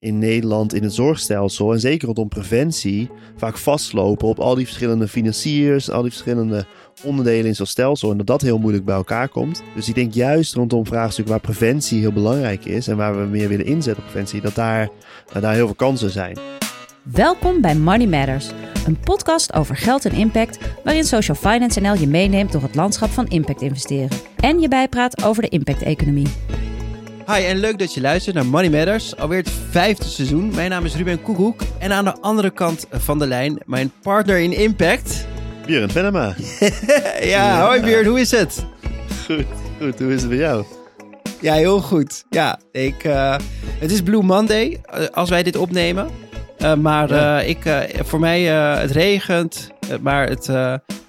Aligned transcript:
in 0.00 0.18
Nederland 0.18 0.74
in 0.74 0.82
het 0.82 0.94
zorgstelsel 0.94 1.72
en 1.72 1.80
zeker 1.80 2.06
rondom 2.06 2.28
preventie 2.28 3.10
vaak 3.36 3.56
vastlopen 3.56 4.28
op 4.28 4.38
al 4.38 4.54
die 4.54 4.64
verschillende 4.64 5.08
financiers, 5.08 5.90
al 5.90 6.02
die 6.02 6.10
verschillende 6.10 6.66
onderdelen 7.04 7.46
in 7.46 7.54
zo'n 7.54 7.66
stelsel 7.66 8.10
en 8.10 8.16
dat 8.16 8.26
dat 8.26 8.40
heel 8.40 8.58
moeilijk 8.58 8.84
bij 8.84 8.94
elkaar 8.94 9.28
komt. 9.28 9.62
Dus 9.74 9.88
ik 9.88 9.94
denk 9.94 10.12
juist 10.12 10.54
rondom 10.54 10.86
vraagstukken 10.86 11.32
waar 11.32 11.42
preventie 11.42 12.00
heel 12.00 12.12
belangrijk 12.12 12.64
is 12.64 12.88
en 12.88 12.96
waar 12.96 13.20
we 13.20 13.26
meer 13.26 13.48
willen 13.48 13.66
inzetten 13.66 14.02
op 14.02 14.10
preventie, 14.10 14.40
dat 14.40 14.54
daar, 14.54 14.88
daar 15.40 15.54
heel 15.54 15.66
veel 15.66 15.74
kansen 15.74 16.10
zijn. 16.10 16.38
Welkom 17.02 17.60
bij 17.60 17.74
Money 17.74 18.06
Matters, 18.06 18.50
een 18.86 19.00
podcast 19.00 19.52
over 19.52 19.76
geld 19.76 20.04
en 20.04 20.12
impact 20.12 20.58
waarin 20.84 21.04
Social 21.04 21.36
Finance 21.36 21.80
NL 21.80 21.94
je 21.94 22.08
meeneemt 22.08 22.52
door 22.52 22.62
het 22.62 22.74
landschap 22.74 23.10
van 23.10 23.26
impact 23.26 23.62
investeren 23.62 24.18
en 24.36 24.60
je 24.60 24.68
bijpraat 24.68 25.24
over 25.24 25.42
de 25.42 25.48
impact-economie. 25.48 26.28
Hi 27.34 27.44
en 27.44 27.56
leuk 27.56 27.78
dat 27.78 27.94
je 27.94 28.00
luistert 28.00 28.34
naar 28.34 28.46
Money 28.46 28.70
Matters, 28.70 29.16
alweer 29.16 29.38
het 29.38 29.50
vijfde 29.70 30.04
seizoen. 30.04 30.54
Mijn 30.54 30.70
naam 30.70 30.84
is 30.84 30.96
Ruben 30.96 31.22
Koekoek 31.22 31.60
en 31.78 31.92
aan 31.92 32.04
de 32.04 32.20
andere 32.20 32.50
kant 32.50 32.86
van 32.90 33.18
de 33.18 33.26
lijn 33.26 33.62
mijn 33.66 33.92
partner 34.02 34.38
in 34.38 34.52
Impact. 34.52 35.26
Björn 35.66 35.90
Venema. 35.90 36.34
ja, 37.34 37.66
hoi 37.66 37.80
Björn, 37.80 38.06
hoe 38.06 38.20
is 38.20 38.30
het? 38.30 38.66
Goed, 39.26 39.44
goed. 39.80 39.98
Hoe 39.98 40.12
is 40.12 40.20
het 40.20 40.28
bij 40.28 40.38
jou? 40.38 40.64
Ja, 41.40 41.54
heel 41.54 41.80
goed. 41.80 42.24
Ja, 42.30 42.58
ik, 42.72 43.04
uh, 43.04 43.36
het 43.78 43.90
is 43.90 44.02
Blue 44.02 44.22
Monday 44.22 44.80
uh, 44.94 45.06
als 45.06 45.30
wij 45.30 45.42
dit 45.42 45.56
opnemen. 45.56 46.10
Uh, 46.58 46.74
maar 46.74 47.08
ja. 47.08 47.40
ik, 47.40 47.58
voor 48.04 48.20
mij, 48.20 48.42
het 48.78 48.90
regent, 48.90 49.70
maar 50.00 50.28
het, 50.28 50.48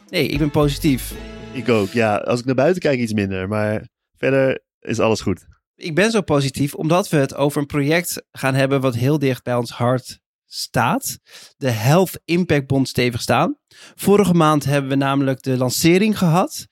nee, 0.10 0.28
ik 0.28 0.38
ben 0.38 0.52
positief. 0.52 1.14
Ik 1.52 1.70
ook, 1.70 1.90
ja. 1.90 2.16
Als 2.16 2.40
ik 2.40 2.46
naar 2.46 2.56
buiten 2.56 2.82
kijk 2.82 3.00
iets 3.00 3.14
minder, 3.14 3.48
maar 3.48 3.88
verder 4.18 4.60
is 4.80 5.00
alles 5.00 5.22
goed. 5.22 5.50
Ik 5.82 5.96
ben 5.96 6.12
zo 6.12 6.22
positief 6.22 6.74
omdat 6.76 7.10
we 7.10 7.18
het 7.18 7.36
over 7.36 7.62
een 7.62 7.68
project 7.68 8.24
gaan 8.32 8.54
hebben 8.54 8.82
wat 8.82 8.96
heel 8.96 9.20
dicht 9.20 9.44
bij 9.44 9.56
ons 9.56 9.72
hart 9.72 10.20
staat. 10.46 11.20
De 11.58 11.70
Health 11.70 12.20
Impact 12.26 12.68
Bond 12.68 12.88
stevig 12.88 13.22
staan. 13.22 13.58
Vorige 13.96 14.34
maand 14.34 14.64
hebben 14.64 14.90
we 14.90 14.96
namelijk 14.96 15.42
de 15.42 15.58
lancering 15.58 16.18
gehad. 16.18 16.68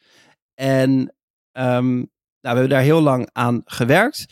En 0.53 0.92
um, 1.53 1.95
nou, 2.42 2.56
we 2.56 2.59
hebben 2.59 2.69
daar 2.69 2.81
heel 2.81 3.02
lang 3.02 3.30
aan 3.31 3.61
gewerkt. 3.66 4.25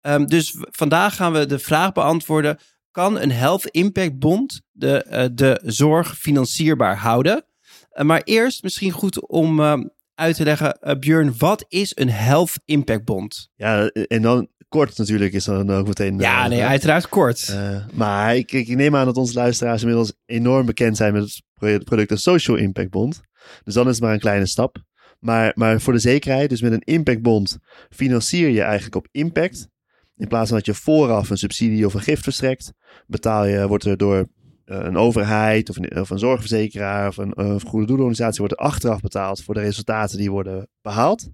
Um, 0.00 0.26
dus 0.26 0.54
vandaag 0.58 1.16
gaan 1.16 1.32
we 1.32 1.46
de 1.46 1.58
vraag 1.58 1.92
beantwoorden: 1.92 2.58
kan 2.90 3.20
een 3.20 3.32
Health 3.32 3.66
Impact 3.66 4.18
Bond 4.18 4.60
de, 4.70 5.06
uh, 5.10 5.24
de 5.32 5.60
zorg 5.64 6.18
financierbaar 6.18 6.96
houden? 6.96 7.46
Uh, 7.92 8.04
maar 8.04 8.22
eerst 8.24 8.62
misschien 8.62 8.90
goed 8.90 9.28
om 9.28 9.60
uh, 9.60 9.80
uit 10.14 10.36
te 10.36 10.44
leggen, 10.44 10.78
uh, 10.82 10.94
Björn, 10.98 11.34
wat 11.38 11.64
is 11.68 11.92
een 11.94 12.10
Health 12.10 12.52
Impact 12.64 13.04
Bond? 13.04 13.50
Ja, 13.54 13.86
en 13.86 14.22
dan 14.22 14.48
kort 14.68 14.98
natuurlijk 14.98 15.32
is 15.32 15.44
dan 15.44 15.70
ook 15.70 15.86
meteen. 15.86 16.18
Ja, 16.18 16.42
uh, 16.42 16.48
nee, 16.48 16.64
uiteraard 16.64 17.08
kort. 17.08 17.48
Uh, 17.50 17.86
maar 17.92 18.36
ik, 18.36 18.52
ik, 18.52 18.68
neem 18.68 18.96
aan 18.96 19.04
dat 19.04 19.16
onze 19.16 19.34
luisteraars 19.34 19.80
inmiddels 19.80 20.12
enorm 20.26 20.66
bekend 20.66 20.96
zijn 20.96 21.12
met 21.12 21.42
het 21.58 21.84
product 21.84 22.10
een 22.10 22.18
Social 22.18 22.56
Impact 22.56 22.90
Bond. 22.90 23.20
Dus 23.64 23.74
dan 23.74 23.88
is 23.88 23.94
het 23.94 24.04
maar 24.04 24.12
een 24.12 24.20
kleine 24.20 24.46
stap. 24.46 24.76
Maar, 25.18 25.52
maar 25.54 25.80
voor 25.80 25.92
de 25.92 25.98
zekerheid, 25.98 26.48
dus 26.48 26.62
met 26.62 26.72
een 26.72 26.94
Impact 26.94 27.22
Bond 27.22 27.58
financier 27.90 28.48
je 28.48 28.62
eigenlijk 28.62 28.94
op 28.94 29.08
impact. 29.10 29.68
In 30.16 30.28
plaats 30.28 30.48
van 30.48 30.56
dat 30.56 30.66
je 30.66 30.74
vooraf 30.74 31.30
een 31.30 31.36
subsidie 31.36 31.86
of 31.86 31.94
een 31.94 32.00
gift 32.00 32.22
verstrekt, 32.22 32.72
betaal 33.06 33.44
je, 33.44 33.68
wordt 33.68 33.84
er 33.84 33.96
door 33.96 34.28
een 34.64 34.96
overheid 34.96 35.68
of 35.70 35.76
een, 35.76 36.00
of 36.00 36.10
een 36.10 36.18
zorgverzekeraar 36.18 37.08
of 37.08 37.16
een, 37.16 37.32
een 37.34 37.60
goede 37.60 37.86
doelorganisatie 37.86 38.38
wordt 38.38 38.60
er 38.60 38.66
achteraf 38.66 39.00
betaald 39.00 39.42
voor 39.42 39.54
de 39.54 39.60
resultaten 39.60 40.18
die 40.18 40.30
worden 40.30 40.68
behaald. 40.80 41.28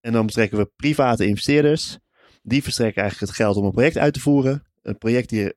En 0.00 0.12
dan 0.12 0.26
betrekken 0.26 0.58
we 0.58 0.70
private 0.76 1.26
investeerders. 1.26 1.98
Die 2.42 2.62
verstrekken 2.62 3.02
eigenlijk 3.02 3.30
het 3.30 3.40
geld 3.40 3.56
om 3.56 3.64
een 3.64 3.72
project 3.72 3.98
uit 3.98 4.14
te 4.14 4.20
voeren. 4.20 4.62
Een 4.82 4.98
project 4.98 5.28
die 5.28 5.54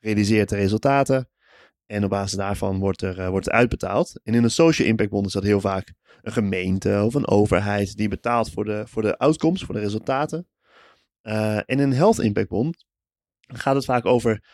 realiseert 0.00 0.48
de 0.48 0.56
resultaten. 0.56 1.28
En 1.86 2.04
op 2.04 2.10
basis 2.10 2.36
daarvan 2.38 2.78
wordt 2.78 3.02
er, 3.02 3.18
uh, 3.18 3.28
wordt 3.28 3.50
uitbetaald. 3.50 4.20
En 4.22 4.34
in 4.34 4.44
een 4.44 4.50
social 4.50 4.88
impact 4.88 5.10
bond 5.10 5.26
is 5.26 5.32
dat 5.32 5.42
heel 5.42 5.60
vaak 5.60 5.92
een 6.22 6.32
gemeente 6.32 7.02
of 7.04 7.14
een 7.14 7.28
overheid 7.28 7.96
die 7.96 8.08
betaalt 8.08 8.50
voor 8.50 8.64
de, 8.64 8.82
voor 8.86 9.02
de 9.02 9.18
outcomes, 9.18 9.62
voor 9.62 9.74
de 9.74 9.80
resultaten. 9.80 10.48
En 11.22 11.64
in 11.66 11.78
een 11.78 11.92
health 11.92 12.18
impact 12.18 12.48
bond 12.48 12.86
gaat 13.46 13.74
het 13.74 13.84
vaak 13.84 14.06
over 14.06 14.44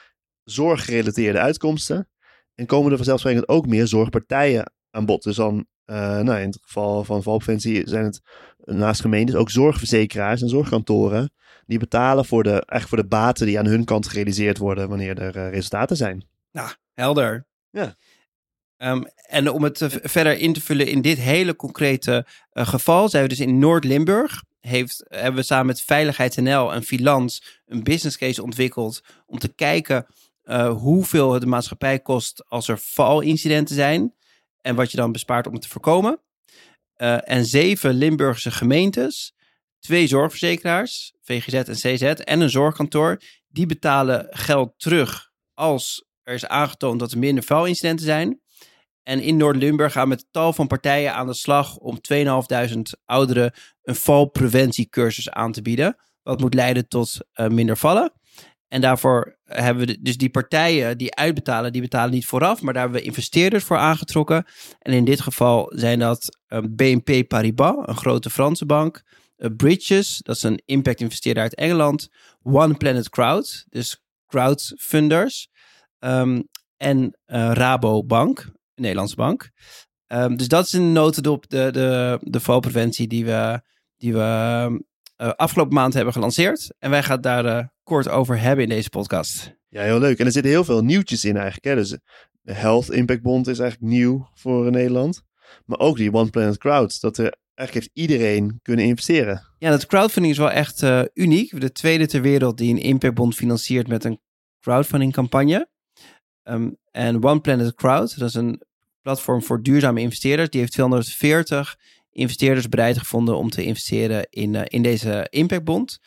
zorggerelateerde 0.50 1.38
uitkomsten. 1.38 2.08
En 2.54 2.66
komen 2.66 2.90
er 2.90 2.96
vanzelfsprekend 2.96 3.48
ook 3.48 3.66
meer 3.66 3.86
zorgpartijen 3.86 4.72
aan 4.90 5.06
bod. 5.06 5.22
Dus 5.22 5.36
dan, 5.36 5.66
uh, 5.86 5.96
nou, 6.20 6.40
in 6.40 6.46
het 6.46 6.58
geval 6.62 7.04
van 7.04 7.22
valpreventie 7.22 7.88
zijn 7.88 8.04
het 8.04 8.20
naast 8.64 9.00
gemeentes 9.00 9.34
ook 9.34 9.50
zorgverzekeraars 9.50 10.42
en 10.42 10.48
zorgkantoren. 10.48 11.32
Die 11.66 11.78
betalen 11.78 12.24
voor 12.24 12.42
de, 12.42 12.50
eigenlijk 12.50 12.88
voor 12.88 12.98
de 12.98 13.06
baten 13.06 13.46
die 13.46 13.58
aan 13.58 13.66
hun 13.66 13.84
kant 13.84 14.08
gerealiseerd 14.08 14.58
worden 14.58 14.88
wanneer 14.88 15.18
er 15.18 15.36
uh, 15.36 15.50
resultaten 15.50 15.96
zijn. 15.96 16.26
Nou, 16.52 16.70
helder. 16.94 17.46
Ja. 17.70 17.96
Um, 18.76 19.04
en 19.14 19.50
om 19.50 19.62
het 19.62 19.80
uh, 19.80 19.88
verder 20.02 20.38
in 20.38 20.52
te 20.52 20.60
vullen 20.60 20.86
in 20.86 21.02
dit 21.02 21.18
hele 21.18 21.56
concrete 21.56 22.26
uh, 22.52 22.66
geval, 22.66 23.08
zijn 23.08 23.22
we 23.22 23.28
dus 23.28 23.40
in 23.40 23.58
Noord-Limburg. 23.58 24.42
Heeft, 24.60 25.04
hebben 25.08 25.40
we 25.40 25.46
samen 25.46 25.66
met 25.66 25.80
Veiligheids.nl 25.80 26.72
en 26.72 26.82
Filans 26.82 27.62
een 27.66 27.82
business 27.82 28.16
case 28.16 28.42
ontwikkeld 28.42 29.00
om 29.26 29.38
te 29.38 29.54
kijken 29.54 30.06
uh, 30.48 30.70
hoeveel 30.70 31.32
het 31.32 31.42
de 31.42 31.48
maatschappij 31.48 32.00
kost 32.00 32.44
als 32.48 32.68
er 32.68 32.78
valincidenten 32.78 33.74
zijn. 33.74 34.14
En 34.60 34.74
wat 34.74 34.90
je 34.90 34.96
dan 34.96 35.12
bespaart 35.12 35.46
om 35.46 35.52
het 35.52 35.62
te 35.62 35.68
voorkomen. 35.68 36.20
Uh, 36.96 37.30
en 37.30 37.44
zeven 37.44 37.94
Limburgse 37.94 38.50
gemeentes, 38.50 39.34
twee 39.78 40.06
zorgverzekeraars, 40.06 41.12
VGZ 41.22 41.54
en 41.54 41.74
CZ, 41.74 42.02
en 42.02 42.40
een 42.40 42.50
zorgkantoor, 42.50 43.20
die 43.48 43.66
betalen 43.66 44.26
geld 44.30 44.72
terug 44.76 45.30
als 45.54 46.06
er 46.22 46.34
is 46.34 46.46
aangetoond 46.46 47.00
dat 47.00 47.12
er 47.12 47.18
minder 47.18 47.44
valincidenten 47.44 48.04
zijn. 48.06 48.40
En 49.02 49.20
in 49.20 49.36
Noord-Limburg 49.36 49.92
gaan 49.92 50.08
met 50.08 50.26
tal 50.30 50.52
van 50.52 50.66
partijen 50.66 51.14
aan 51.14 51.26
de 51.26 51.34
slag 51.34 51.76
om 51.76 51.98
2.500 52.12 52.24
ouderen 53.04 53.52
een 53.82 53.94
valpreventiecursus 53.94 55.30
aan 55.30 55.52
te 55.52 55.62
bieden. 55.62 55.96
Wat 56.22 56.40
moet 56.40 56.54
leiden 56.54 56.88
tot 56.88 57.16
uh, 57.34 57.46
minder 57.46 57.76
vallen. 57.76 58.17
En 58.68 58.80
daarvoor 58.80 59.38
hebben 59.44 59.86
we 59.86 60.02
dus 60.02 60.16
die 60.16 60.30
partijen 60.30 60.98
die 60.98 61.14
uitbetalen, 61.14 61.72
die 61.72 61.82
betalen 61.82 62.10
niet 62.10 62.26
vooraf, 62.26 62.62
maar 62.62 62.72
daar 62.72 62.82
hebben 62.82 63.00
we 63.00 63.06
investeerders 63.06 63.64
voor 63.64 63.76
aangetrokken. 63.76 64.46
En 64.78 64.92
in 64.92 65.04
dit 65.04 65.20
geval 65.20 65.72
zijn 65.74 65.98
dat 65.98 66.38
um, 66.48 66.76
BNP 66.76 67.28
Paribas, 67.28 67.76
een 67.86 67.96
grote 67.96 68.30
Franse 68.30 68.66
bank, 68.66 69.02
uh, 69.36 69.50
Bridges, 69.56 70.18
dat 70.22 70.36
is 70.36 70.42
een 70.42 70.62
impact 70.64 71.00
investeerder 71.00 71.42
uit 71.42 71.54
Engeland, 71.54 72.08
One 72.42 72.74
Planet 72.74 73.08
Crowd, 73.08 73.66
dus 73.68 74.02
crowdfunders, 74.26 75.48
um, 75.98 76.48
en 76.76 77.18
uh, 77.26 77.50
Rabobank, 77.52 78.38
een 78.38 78.52
Nederlandse 78.74 79.16
bank. 79.16 79.50
Um, 80.06 80.36
dus 80.36 80.48
dat 80.48 80.64
is 80.64 80.74
in 80.74 80.92
notendop 80.92 81.48
de, 81.48 81.68
de, 81.70 82.18
de 82.20 82.40
valpreventie 82.40 83.06
die 83.06 83.24
we, 83.24 83.60
die 83.96 84.12
we 84.12 84.84
uh, 85.18 85.28
afgelopen 85.28 85.74
maand 85.74 85.94
hebben 85.94 86.12
gelanceerd. 86.12 86.74
En 86.78 86.90
wij 86.90 87.02
gaan 87.02 87.14
het 87.14 87.22
daar 87.22 87.44
uh, 87.44 87.64
kort 87.82 88.08
over 88.08 88.40
hebben 88.40 88.64
in 88.64 88.70
deze 88.70 88.90
podcast. 88.90 89.56
Ja, 89.68 89.82
heel 89.82 89.98
leuk. 89.98 90.18
En 90.18 90.26
er 90.26 90.32
zitten 90.32 90.50
heel 90.50 90.64
veel 90.64 90.82
nieuwtjes 90.82 91.24
in 91.24 91.36
eigenlijk. 91.36 91.64
Hè? 91.64 91.74
Dus 91.74 91.90
de 92.40 92.52
Health 92.52 92.90
Impact 92.90 93.22
Bond 93.22 93.46
is 93.46 93.58
eigenlijk 93.58 93.92
nieuw 93.92 94.28
voor 94.34 94.70
Nederland. 94.70 95.22
Maar 95.64 95.78
ook 95.78 95.96
die 95.96 96.12
One 96.12 96.30
Planet 96.30 96.58
Crowd. 96.58 97.00
Dat 97.00 97.18
er 97.18 97.34
eigenlijk 97.54 97.72
heeft 97.72 98.10
iedereen 98.10 98.58
kunnen 98.62 98.84
investeren. 98.84 99.42
Ja, 99.58 99.70
dat 99.70 99.86
crowdfunding 99.86 100.32
is 100.32 100.40
wel 100.40 100.50
echt 100.50 100.82
uh, 100.82 101.02
uniek. 101.14 101.60
De 101.60 101.72
tweede 101.72 102.06
ter 102.06 102.22
wereld 102.22 102.58
die 102.58 102.70
een 102.70 102.82
Impact 102.82 103.14
Bond 103.14 103.34
financiert 103.34 103.88
met 103.88 104.04
een 104.04 104.20
crowdfunding 104.60 105.12
campagne. 105.12 105.68
Um, 106.44 106.76
en 106.90 107.24
One 107.24 107.40
Planet 107.40 107.74
Crowd, 107.74 108.18
dat 108.18 108.28
is 108.28 108.34
een 108.34 108.62
platform 109.02 109.42
voor 109.42 109.62
duurzame 109.62 110.00
investeerders. 110.00 110.50
Die 110.50 110.60
heeft 110.60 110.72
240 110.72 111.78
investeerders 112.18 112.68
bereid 112.68 112.98
gevonden 112.98 113.36
om 113.36 113.50
te 113.50 113.64
investeren 113.64 114.26
in, 114.30 114.54
uh, 114.54 114.62
in 114.64 114.82
deze 114.82 115.26
impactbond. 115.30 115.98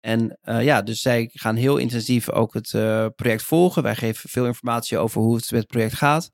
En 0.00 0.38
uh, 0.44 0.64
ja, 0.64 0.82
dus 0.82 1.00
zij 1.00 1.30
gaan 1.32 1.56
heel 1.56 1.76
intensief 1.76 2.30
ook 2.30 2.54
het 2.54 2.72
uh, 2.72 3.06
project 3.16 3.42
volgen. 3.42 3.82
Wij 3.82 3.94
geven 3.94 4.30
veel 4.30 4.46
informatie 4.46 4.98
over 4.98 5.20
hoe 5.20 5.34
het 5.34 5.50
met 5.50 5.60
het 5.60 5.70
project 5.70 5.94
gaat. 5.94 6.30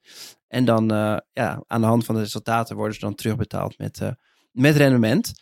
En 0.48 0.64
dan 0.64 0.88
ja, 1.32 1.64
aan 1.66 1.80
de 1.80 1.86
hand 1.86 2.04
van 2.04 2.14
de 2.14 2.20
resultaten 2.20 2.76
worden 2.76 2.94
ze 2.94 3.00
dan 3.00 3.14
terugbetaald 3.14 3.78
met, 3.78 4.00
met 4.52 4.76
rendement. 4.76 5.32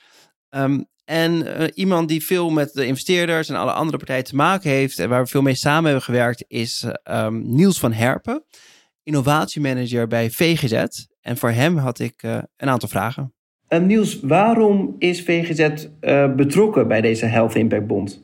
Um, 0.51 0.87
en 1.05 1.47
iemand 1.75 2.09
die 2.09 2.25
veel 2.25 2.51
met 2.51 2.73
de 2.73 2.87
investeerders 2.87 3.49
en 3.49 3.57
alle 3.57 3.73
andere 3.73 3.97
partijen 3.97 4.25
te 4.25 4.35
maken 4.35 4.71
heeft 4.71 4.99
en 4.99 5.09
waar 5.09 5.23
we 5.23 5.31
veel 5.31 5.43
mee 5.43 5.55
samen 5.55 5.85
hebben 5.85 6.03
gewerkt, 6.03 6.45
is 6.49 6.85
um, 7.05 7.55
Niels 7.55 7.79
van 7.79 7.93
Herpen, 7.93 8.45
innovatiemanager 9.03 10.07
bij 10.07 10.31
VGZ. 10.31 11.07
En 11.21 11.37
voor 11.37 11.51
hem 11.51 11.77
had 11.77 11.99
ik 11.99 12.23
een 12.23 12.69
aantal 12.69 12.89
vragen. 12.89 13.38
Uh, 13.69 13.81
Niels, 13.81 14.19
waarom 14.23 14.97
is 14.99 15.23
VGZ 15.23 15.87
uh, 16.01 16.35
betrokken 16.35 16.89
bij 16.89 17.01
deze 17.01 17.27
Health 17.27 17.55
Impact 17.55 17.87
Bond? 17.87 18.23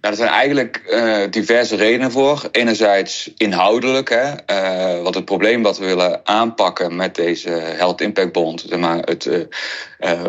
Nou, 0.00 0.14
er 0.14 0.20
zijn 0.20 0.34
eigenlijk 0.34 0.82
uh, 0.90 1.30
diverse 1.30 1.76
redenen 1.76 2.10
voor. 2.10 2.48
Enerzijds 2.52 3.32
inhoudelijk, 3.36 4.08
hè, 4.08 4.32
uh, 4.50 5.02
wat 5.02 5.14
het 5.14 5.24
probleem 5.24 5.62
wat 5.62 5.78
we 5.78 5.86
willen 5.86 6.20
aanpakken 6.24 6.96
met 6.96 7.14
deze 7.14 7.50
Health 7.50 8.00
Impact 8.00 8.32
Bond, 8.32 8.64
zeg 8.68 8.78
maar, 8.78 8.98
het, 8.98 9.48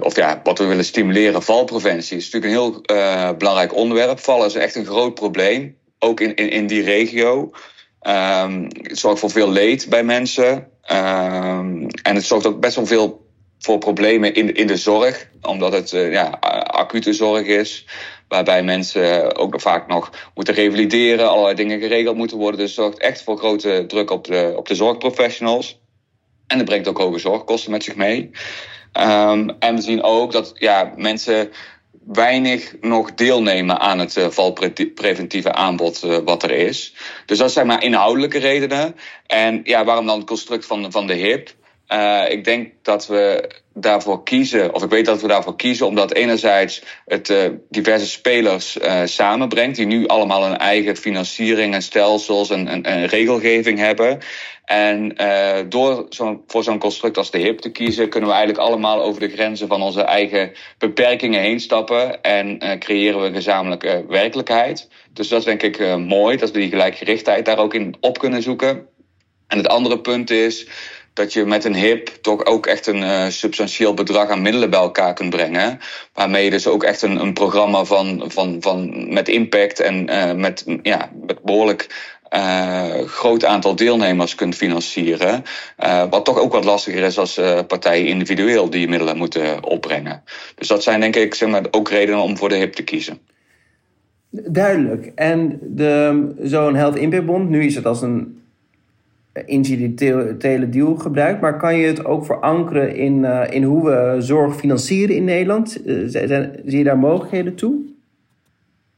of 0.01 0.15
ja, 0.15 0.39
wat 0.43 0.57
we 0.57 0.65
willen 0.65 0.85
stimuleren, 0.85 1.43
valpreventie, 1.43 2.17
is 2.17 2.29
natuurlijk 2.29 2.53
een 2.53 2.59
heel 2.59 3.35
belangrijk 3.37 3.75
onderwerp. 3.75 4.19
Vallen 4.19 4.47
is 4.47 4.55
echt 4.55 4.75
een 4.75 4.85
groot 4.85 5.13
probleem. 5.13 5.77
ook 5.99 6.19
in, 6.19 6.35
in, 6.35 6.49
in 6.49 6.67
die 6.67 6.83
regio. 6.83 7.51
Ehm, 7.99 8.63
het 8.81 8.97
zorgt 8.97 9.19
voor 9.19 9.31
veel 9.31 9.51
leed 9.51 9.89
bij 9.89 10.03
mensen. 10.03 10.67
Ehm, 10.81 11.87
en 12.01 12.15
het 12.15 12.23
zorgt 12.23 12.45
ook 12.45 12.59
best 12.59 12.75
wel 12.75 12.85
veel 12.85 13.26
voor 13.59 13.77
problemen 13.77 14.33
in, 14.33 14.53
in 14.53 14.67
de 14.67 14.77
zorg, 14.77 15.29
omdat 15.41 15.73
het 15.73 15.91
uh, 15.91 16.11
ja, 16.11 16.25
acute 16.67 17.13
zorg 17.13 17.45
is. 17.45 17.85
Waarbij 18.27 18.63
mensen 18.63 19.35
ook 19.35 19.61
vaak 19.61 19.87
nog 19.87 20.11
moeten 20.35 20.53
revalideren, 20.53 21.29
allerlei 21.29 21.55
dingen 21.55 21.79
geregeld 21.79 22.17
moeten 22.17 22.37
worden. 22.37 22.59
Dus 22.59 22.75
het 22.75 22.79
zorgt 22.79 22.99
echt 22.99 23.23
voor 23.23 23.37
grote 23.37 23.83
druk 23.87 24.11
op 24.11 24.23
de, 24.23 24.53
op 24.55 24.67
de 24.67 24.75
zorgprofessionals. 24.75 25.79
En 26.47 26.57
het 26.57 26.65
brengt 26.65 26.87
ook 26.87 26.97
hoge 26.97 27.19
zorgkosten 27.19 27.71
met 27.71 27.83
zich 27.83 27.95
mee. 27.95 28.31
Um, 28.93 29.49
en 29.59 29.75
we 29.75 29.81
zien 29.81 30.03
ook 30.03 30.31
dat 30.31 30.51
ja, 30.53 30.93
mensen 30.95 31.51
weinig 32.05 32.75
nog 32.81 33.13
deelnemen 33.13 33.79
aan 33.79 33.99
het 33.99 34.15
uh, 34.15 34.27
valpreventieve 34.29 35.53
aanbod 35.53 35.99
wat 35.99 36.43
er 36.43 36.51
is. 36.51 36.95
Dus 37.25 37.37
dat 37.37 37.51
zijn 37.51 37.67
maar 37.67 37.83
inhoudelijke 37.83 38.37
redenen. 38.37 38.95
En 39.25 39.61
ja, 39.63 39.85
waarom 39.85 40.05
dan 40.05 40.17
het 40.17 40.27
construct 40.27 40.65
van, 40.65 40.91
van 40.91 41.07
de 41.07 41.13
HIP? 41.13 41.55
Uh, 41.93 42.23
ik 42.29 42.43
denk 42.43 42.71
dat 42.81 43.07
we 43.07 43.49
daarvoor 43.73 44.23
kiezen, 44.23 44.73
of 44.73 44.83
ik 44.83 44.89
weet 44.89 45.05
dat 45.05 45.21
we 45.21 45.27
daarvoor 45.27 45.55
kiezen, 45.55 45.85
omdat 45.85 46.13
enerzijds 46.13 46.83
het 47.05 47.29
uh, 47.29 47.49
diverse 47.69 48.07
spelers 48.07 48.77
uh, 48.77 49.01
samenbrengt, 49.05 49.75
die 49.75 49.85
nu 49.85 50.07
allemaal 50.07 50.45
een 50.45 50.57
eigen 50.57 50.97
financiering 50.97 51.73
en 51.73 51.81
stelsels 51.81 52.49
en, 52.49 52.67
en, 52.67 52.83
en 52.83 53.05
regelgeving 53.05 53.79
hebben. 53.79 54.19
En 54.65 55.15
door 55.69 56.05
zo 56.09 56.43
voor 56.47 56.63
zo'n 56.63 56.79
construct 56.79 57.17
als 57.17 57.31
de 57.31 57.37
HIP 57.37 57.59
te 57.59 57.71
kiezen, 57.71 58.09
kunnen 58.09 58.29
we 58.29 58.35
eigenlijk 58.35 58.67
allemaal 58.67 59.01
over 59.01 59.19
de 59.19 59.29
grenzen 59.29 59.67
van 59.67 59.81
onze 59.81 60.01
eigen 60.01 60.51
beperkingen 60.77 61.41
heen 61.41 61.59
stappen 61.59 62.21
en 62.21 62.79
creëren 62.79 63.21
we 63.21 63.27
een 63.27 63.33
gezamenlijke 63.33 64.05
werkelijkheid. 64.07 64.89
Dus 65.13 65.27
dat 65.27 65.39
is 65.39 65.45
denk 65.45 65.61
ik 65.63 65.97
mooi, 65.97 66.37
dat 66.37 66.51
we 66.51 66.59
die 66.59 66.69
gelijkgerichtheid 66.69 67.45
daar 67.45 67.57
ook 67.57 67.73
in 67.73 67.95
op 67.99 68.19
kunnen 68.19 68.41
zoeken. 68.41 68.87
En 69.47 69.57
het 69.57 69.67
andere 69.67 69.99
punt 69.99 70.29
is 70.29 70.67
dat 71.17 71.33
je 71.33 71.45
met 71.45 71.65
een 71.65 71.75
HIP 71.75 72.07
toch 72.21 72.45
ook 72.45 72.65
echt 72.65 72.87
een 72.87 73.01
uh, 73.01 73.27
substantieel 73.27 73.93
bedrag 73.93 74.29
aan 74.29 74.41
middelen 74.41 74.69
bij 74.69 74.79
elkaar 74.79 75.13
kunt 75.13 75.29
brengen. 75.29 75.79
Waarmee 76.13 76.43
je 76.43 76.49
dus 76.49 76.67
ook 76.67 76.83
echt 76.83 77.01
een, 77.01 77.19
een 77.19 77.33
programma 77.33 77.83
van, 77.83 78.23
van, 78.27 78.57
van, 78.59 79.13
met 79.13 79.27
impact 79.27 79.79
en 79.79 80.09
uh, 80.09 80.33
met, 80.33 80.65
ja, 80.81 81.09
met 81.25 81.41
behoorlijk 81.41 82.15
uh, 82.33 82.99
groot 83.05 83.45
aantal 83.45 83.75
deelnemers 83.75 84.35
kunt 84.35 84.55
financieren. 84.55 85.43
wat 86.09 86.25
toch 86.25 86.39
ook 86.39 86.51
wat 86.51 86.65
lastiger 86.65 87.03
is 87.03 87.17
als 87.17 87.39
partijen 87.67 88.07
individueel 88.07 88.69
die 88.69 88.87
middelen 88.87 89.17
moeten 89.17 89.63
opbrengen. 89.63 90.23
Dus 90.55 90.67
dat 90.67 90.83
zijn 90.83 90.99
denk 90.99 91.15
ik 91.15 91.33
zeg 91.33 91.49
maar, 91.49 91.65
ook 91.71 91.89
redenen 91.89 92.21
om 92.21 92.37
voor 92.37 92.49
de 92.49 92.55
HIP 92.55 92.73
te 92.73 92.83
kiezen. 92.83 93.19
Duidelijk. 94.29 95.11
En 95.15 95.59
zo'n 96.41 96.75
Health 96.75 96.95
Impact 96.95 97.25
Bond, 97.25 97.49
nu 97.49 97.65
is 97.65 97.75
het 97.75 97.85
als 97.85 98.01
een 98.01 98.37
incidentele 99.45 100.69
deal 100.69 100.95
gebruikt. 100.95 101.41
Maar 101.41 101.57
kan 101.57 101.77
je 101.77 101.87
het 101.87 102.05
ook 102.05 102.25
verankeren 102.25 102.95
in, 102.95 103.17
uh, 103.17 103.43
in 103.49 103.63
hoe 103.63 103.85
we 103.85 104.15
zorg 104.19 104.55
financieren 104.55 105.15
in 105.15 105.23
Nederland? 105.23 105.77
Uh, 105.85 106.07
zie 106.65 106.77
je 106.77 106.83
daar 106.83 106.97
mogelijkheden 106.97 107.55
toe? 107.55 107.75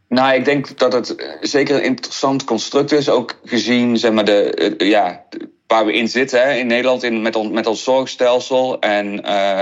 Nou, 0.08 0.36
ik 0.36 0.46
denk 0.46 0.78
dat 0.78 0.94
het 0.94 1.38
zeker 1.42 1.76
een 1.76 1.84
interessant 1.84 2.44
construct 2.44 2.92
is. 2.92 3.10
Ook 3.10 3.40
gezien 3.44 3.98
zeg 3.98 4.12
maar, 4.12 4.26
de, 4.26 4.74
ja, 4.78 5.26
waar 5.68 5.86
we 5.86 5.94
in 5.94 6.08
zitten 6.08 6.42
hè, 6.42 6.54
in 6.54 6.68
Nederland 6.68 7.04
in, 7.04 7.22
met, 7.22 7.36
on, 7.36 7.54
met 7.54 7.68
ons 7.68 7.84
zorgstelsel. 7.84 8.80
En 8.80 9.16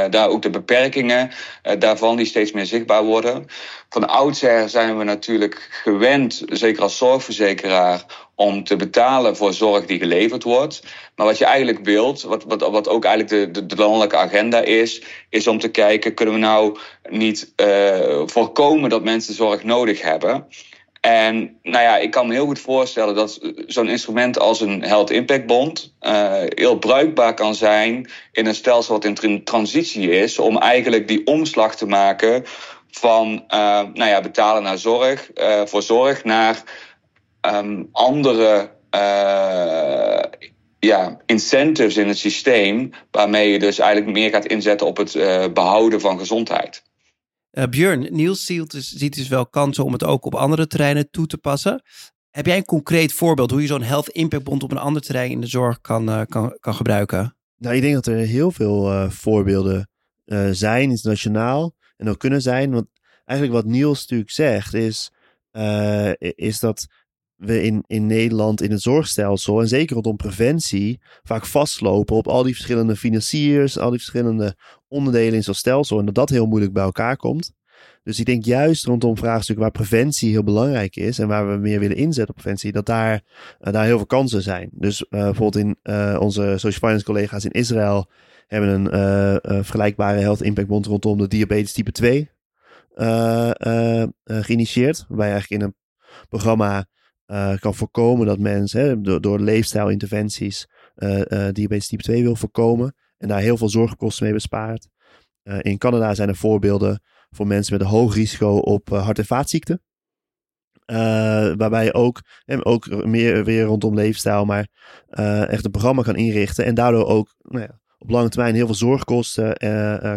daar 0.10 0.30
ook 0.30 0.42
de 0.42 0.50
beperkingen 0.50 1.30
daarvan 1.80 2.16
die 2.16 2.26
steeds 2.26 2.52
meer 2.52 2.66
zichtbaar 2.66 3.04
worden. 3.04 3.46
Van 3.90 4.08
oudsher 4.08 4.70
zijn 4.70 4.98
we 4.98 5.04
natuurlijk 5.04 5.68
gewend, 5.84 6.44
zeker 6.50 6.82
als 6.82 6.98
zorgverzekeraar 6.98 8.27
om 8.40 8.64
te 8.64 8.76
betalen 8.76 9.36
voor 9.36 9.54
zorg 9.54 9.86
die 9.86 10.00
geleverd 10.00 10.44
wordt. 10.44 10.84
Maar 11.16 11.26
wat 11.26 11.38
je 11.38 11.46
eigenlijk 11.46 11.86
wilt, 11.86 12.22
wat, 12.22 12.44
wat, 12.44 12.62
wat 12.62 12.90
ook 12.90 13.06
eigenlijk 13.06 13.54
de, 13.54 13.60
de, 13.60 13.76
de 13.76 13.82
landelijke 13.82 14.18
agenda 14.18 14.60
is, 14.60 15.02
is 15.30 15.48
om 15.48 15.60
te 15.60 15.68
kijken, 15.68 16.14
kunnen 16.14 16.34
we 16.34 16.40
nou 16.40 16.78
niet 17.10 17.54
uh, 17.56 18.22
voorkomen 18.26 18.90
dat 18.90 19.04
mensen 19.04 19.34
zorg 19.34 19.64
nodig 19.64 20.02
hebben? 20.02 20.48
En 21.02 21.58
nou 21.64 21.84
ja, 21.84 21.98
ik 21.98 22.12
kan 22.12 22.28
me 22.28 22.34
heel 22.34 22.46
goed 22.46 22.60
voorstellen 22.60 23.16
dat 23.16 23.40
zo'n 23.68 23.90
instrument 23.90 24.40
als 24.40 24.62
een 24.62 24.84
Health 24.84 25.10
Impact 25.10 25.46
Bond 25.46 25.94
uh, 26.02 26.34
heel 26.48 26.78
bruikbaar 26.78 27.34
kan 27.34 27.56
zijn 27.56 28.10
in 28.32 28.46
een 28.46 28.56
stelsel 28.56 28.94
wat 29.00 29.24
in 29.24 29.44
transitie 29.44 30.10
is, 30.10 30.40
om 30.40 30.58
eigenlijk 30.58 31.08
die 31.08 31.26
omslag 31.26 31.76
te 31.76 31.86
maken 31.86 32.44
van 32.92 33.32
uh, 33.34 33.82
nou 33.94 34.10
ja, 34.10 34.22
betalen 34.22 34.64
naar 34.64 34.78
zorg, 34.78 35.30
voor 35.66 35.82
zorg 35.82 36.24
naar 36.24 36.64
um, 37.42 37.90
andere 37.92 38.72
uh, 38.96 40.24
ja, 40.80 41.18
incentives 41.26 41.98
in 41.98 42.08
het 42.08 42.18
systeem, 42.18 42.90
waarmee 43.12 43.52
je 43.52 43.60
dus 43.60 43.80
eigenlijk 43.80 44.12
meer 44.12 44.30
gaat 44.30 44.46
inzetten 44.46 44.88
op 44.88 44.98
het 44.98 45.16
uh, 45.16 45.46
behouden 45.54 46.02
van 46.02 46.20
gezondheid. 46.20 46.84
Uh, 47.52 47.64
Björn, 47.64 48.08
Niels 48.12 48.46
ziet 48.46 48.72
dus, 48.72 48.92
ziet 48.92 49.16
dus 49.16 49.28
wel 49.28 49.48
kansen 49.48 49.84
om 49.84 49.94
het 49.94 50.04
ook 50.04 50.26
op 50.26 50.36
andere 50.36 50.68
terreinen 50.68 51.10
toe 51.12 51.28
te 51.28 51.38
passen. 51.38 51.82
Heb 52.30 52.46
jij 52.46 52.58
een 52.58 52.66
concreet 52.66 53.14
voorbeeld 53.14 53.52
hoe 53.52 53.62
je 53.62 53.68
zo'n 53.68 53.82
Health 53.82 54.10
Impact 54.10 54.44
Bond 54.44 54.64
op 54.64 54.72
een 54.72 54.78
ander 54.78 55.02
terrein 55.02 55.32
in 55.32 55.42
de 55.42 55.48
zorg 55.48 55.82
kan, 55.82 56.26
kan, 56.30 56.58
kan 56.60 56.74
gebruiken? 56.76 57.36
Nou, 57.58 57.76
ik 57.76 57.82
denk 57.82 57.94
dat 57.94 58.08
er 58.08 58.16
heel 58.16 58.52
veel 58.52 59.10
voorbeelden 59.12 59.90
zijn, 60.52 60.90
internationaal, 60.90 61.76
en 61.98 62.10
ook 62.10 62.20
kunnen 62.20 62.42
zijn. 62.42 62.72
Want 62.72 62.88
eigenlijk 63.26 63.62
wat 63.62 63.72
Niels 63.72 64.00
natuurlijk 64.00 64.32
zegt, 64.32 64.74
is, 64.74 65.12
is 66.20 66.60
dat 66.60 66.88
we 67.38 67.64
in, 67.64 67.84
in 67.88 68.06
Nederland 68.06 68.62
in 68.62 68.72
het 68.72 68.82
zorgstelsel 68.82 69.62
en 69.62 69.68
zeker 69.68 69.94
rondom 69.94 70.16
preventie 70.16 71.00
vaak 71.24 71.46
vastlopen 71.46 72.16
op 72.16 72.28
al 72.28 72.44
die 72.44 72.54
verschillende 72.54 72.96
financiers, 72.96 73.80
al 73.80 73.90
die 73.90 74.00
verschillende 74.00 74.56
onderdelen 74.88 75.34
in 75.34 75.44
zo'n 75.44 75.54
stelsel 75.54 76.00
en 76.00 76.06
dat 76.06 76.16
dat 76.16 76.30
heel 76.30 76.46
moeilijk 76.46 76.74
bij 76.74 76.84
elkaar 76.84 77.18
komt. 77.18 77.56
Dus 78.04 78.20
ik 78.20 78.26
denk 78.26 78.46
juist 78.46 78.86
rondom 78.86 79.18
vraagstukken 79.18 79.64
waar 79.64 79.74
preventie 79.74 80.32
heel 80.32 80.44
belangrijk 80.44 80.96
is 80.96 81.20
en 81.20 81.28
waar 81.28 81.52
we 81.52 81.58
meer 81.58 81.80
willen 81.80 81.96
inzetten 81.96 82.36
op 82.36 82.42
preventie, 82.42 82.72
dat 82.72 82.86
daar, 82.86 83.24
uh, 83.62 83.74
daar 83.74 83.86
heel 83.86 83.98
veel 83.98 84.06
kansen 84.06 84.42
zijn. 84.42 84.70
Dus 84.72 85.02
uh, 85.02 85.08
bijvoorbeeld 85.10 85.66
in 85.66 85.78
uh, 85.84 86.18
onze 86.20 86.42
social 86.42 86.72
finance 86.72 87.06
collega's 87.06 87.46
in 87.46 87.52
Israël 87.52 88.10
hebben 88.48 88.94
een 88.94 89.64
vergelijkbare 89.64 90.20
health 90.20 90.42
impact 90.42 90.68
bond 90.68 90.86
rondom 90.86 91.18
de 91.18 91.28
diabetes 91.28 91.74
type 91.74 91.92
2 91.92 92.30
geïnitieerd. 94.24 95.06
Waarbij 95.08 95.32
eigenlijk 95.32 95.62
in 95.62 95.68
een 95.68 95.76
programma 96.30 96.88
uh, 97.28 97.58
kan 97.58 97.76
voorkomen 97.76 98.28
dat 98.28 98.40
mensen 98.40 99.04
door, 99.22 99.40
leefstijlinterventies 99.40 100.68
uh, 100.96 101.22
uh, 101.28 101.48
diabetes 101.52 101.88
type 101.88 102.04
2 102.04 102.24
wil 102.24 102.36
voorkomen. 102.36 102.96
En 103.18 103.28
daar 103.28 103.40
heel 103.40 103.58
veel 103.58 103.70
zorgkosten 103.70 104.24
mee 104.24 104.34
bespaart. 104.34 104.88
in 105.62 105.78
Canada 105.78 106.14
zijn 106.14 106.30
er 106.30 106.36
voorbeelden 106.36 107.02
voor 107.30 107.48
mensen 107.48 107.74
met 107.74 107.82
een 107.82 107.92
hoog 107.92 108.16
risico 108.16 108.58
op 108.58 108.90
hart- 108.90 109.20
en 109.20 109.26
vaatziekten. 109.26 109.82
waarbij 111.58 111.84
je 111.84 111.94
ook, 111.94 112.22
ook 112.46 113.06
meer 113.06 113.44
weer 113.44 113.64
rondom 113.64 113.96
leefstijl, 113.96 114.46
maar 114.46 114.68
echt 115.50 115.66
een 115.66 115.72
programma 115.72 116.02
kan 116.02 116.16
inrichten. 116.16 116.66
En 116.66 116.76
daardoor 116.76 117.06
ook 117.06 117.36
nou 117.38 117.64
ja, 117.64 117.80
op 117.98 118.10
lange 118.10 118.30
termijn 118.30 118.56
heel 118.56 118.66
veel 118.66 118.76
zorgkosten 118.76 119.58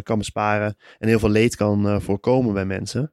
kan 0.03 0.19
besparen. 0.19 0.77
En 0.99 1.09
heel 1.09 1.19
veel 1.19 1.29
leed 1.29 1.57
kan 1.57 2.03
voorkomen 2.03 2.55
bij 2.55 2.65
mensen. 2.65 3.13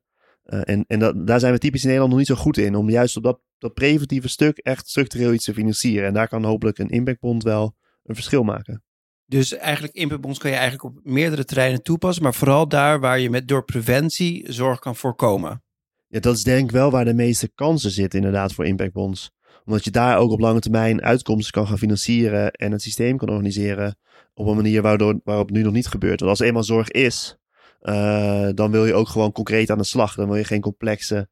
Uh, 0.53 0.61
en 0.63 0.85
en 0.87 0.99
dat, 0.99 1.27
daar 1.27 1.39
zijn 1.39 1.53
we 1.53 1.59
typisch 1.59 1.81
in 1.81 1.87
Nederland 1.87 2.11
nog 2.11 2.19
niet 2.19 2.37
zo 2.37 2.43
goed 2.43 2.57
in. 2.57 2.75
Om 2.75 2.89
juist 2.89 3.17
op 3.17 3.23
dat, 3.23 3.39
dat 3.57 3.73
preventieve 3.73 4.27
stuk 4.27 4.57
echt 4.57 4.89
structureel 4.89 5.33
iets 5.33 5.45
te 5.45 5.53
financieren. 5.53 6.07
En 6.07 6.13
daar 6.13 6.27
kan 6.27 6.43
hopelijk 6.43 6.77
een 6.77 6.89
impactbond 6.89 7.43
wel 7.43 7.75
een 8.03 8.15
verschil 8.15 8.43
maken. 8.43 8.83
Dus 9.25 9.53
eigenlijk 9.53 9.93
impactbonds 9.93 10.39
kan 10.39 10.51
je 10.51 10.57
eigenlijk 10.57 10.95
op 10.95 11.03
meerdere 11.03 11.45
terreinen 11.45 11.83
toepassen. 11.83 12.23
Maar 12.23 12.33
vooral 12.33 12.67
daar 12.67 12.99
waar 12.99 13.19
je 13.19 13.29
met 13.29 13.47
door 13.47 13.65
preventie 13.65 14.53
zorg 14.53 14.79
kan 14.79 14.95
voorkomen. 14.95 15.63
Ja, 16.07 16.19
dat 16.19 16.35
is 16.35 16.43
denk 16.43 16.63
ik 16.63 16.71
wel 16.71 16.91
waar 16.91 17.05
de 17.05 17.13
meeste 17.13 17.51
kansen 17.55 17.91
zitten 17.91 18.19
inderdaad 18.19 18.53
voor 18.53 18.65
impactbonds. 18.65 19.31
Omdat 19.65 19.83
je 19.83 19.91
daar 19.91 20.17
ook 20.17 20.31
op 20.31 20.39
lange 20.39 20.59
termijn 20.59 21.01
uitkomsten 21.01 21.51
kan 21.51 21.67
gaan 21.67 21.77
financieren. 21.77 22.51
En 22.51 22.71
het 22.71 22.81
systeem 22.81 23.17
kan 23.17 23.29
organiseren 23.29 23.97
op 24.33 24.47
een 24.47 24.55
manier 24.55 24.81
waardoor, 24.81 25.19
waarop 25.23 25.49
nu 25.49 25.61
nog 25.61 25.73
niet 25.73 25.87
gebeurt. 25.87 26.19
Want 26.19 26.31
als 26.31 26.39
eenmaal 26.39 26.63
zorg 26.63 26.89
is, 26.91 27.37
uh, 27.81 28.50
dan 28.53 28.72
wil 28.72 28.86
je 28.86 28.93
ook 28.93 29.07
gewoon 29.07 29.31
concreet 29.31 29.69
aan 29.69 29.77
de 29.77 29.84
slag. 29.84 30.15
Dan 30.15 30.27
wil 30.27 30.36
je 30.38 30.43
geen 30.43 30.62
complexe 30.62 31.29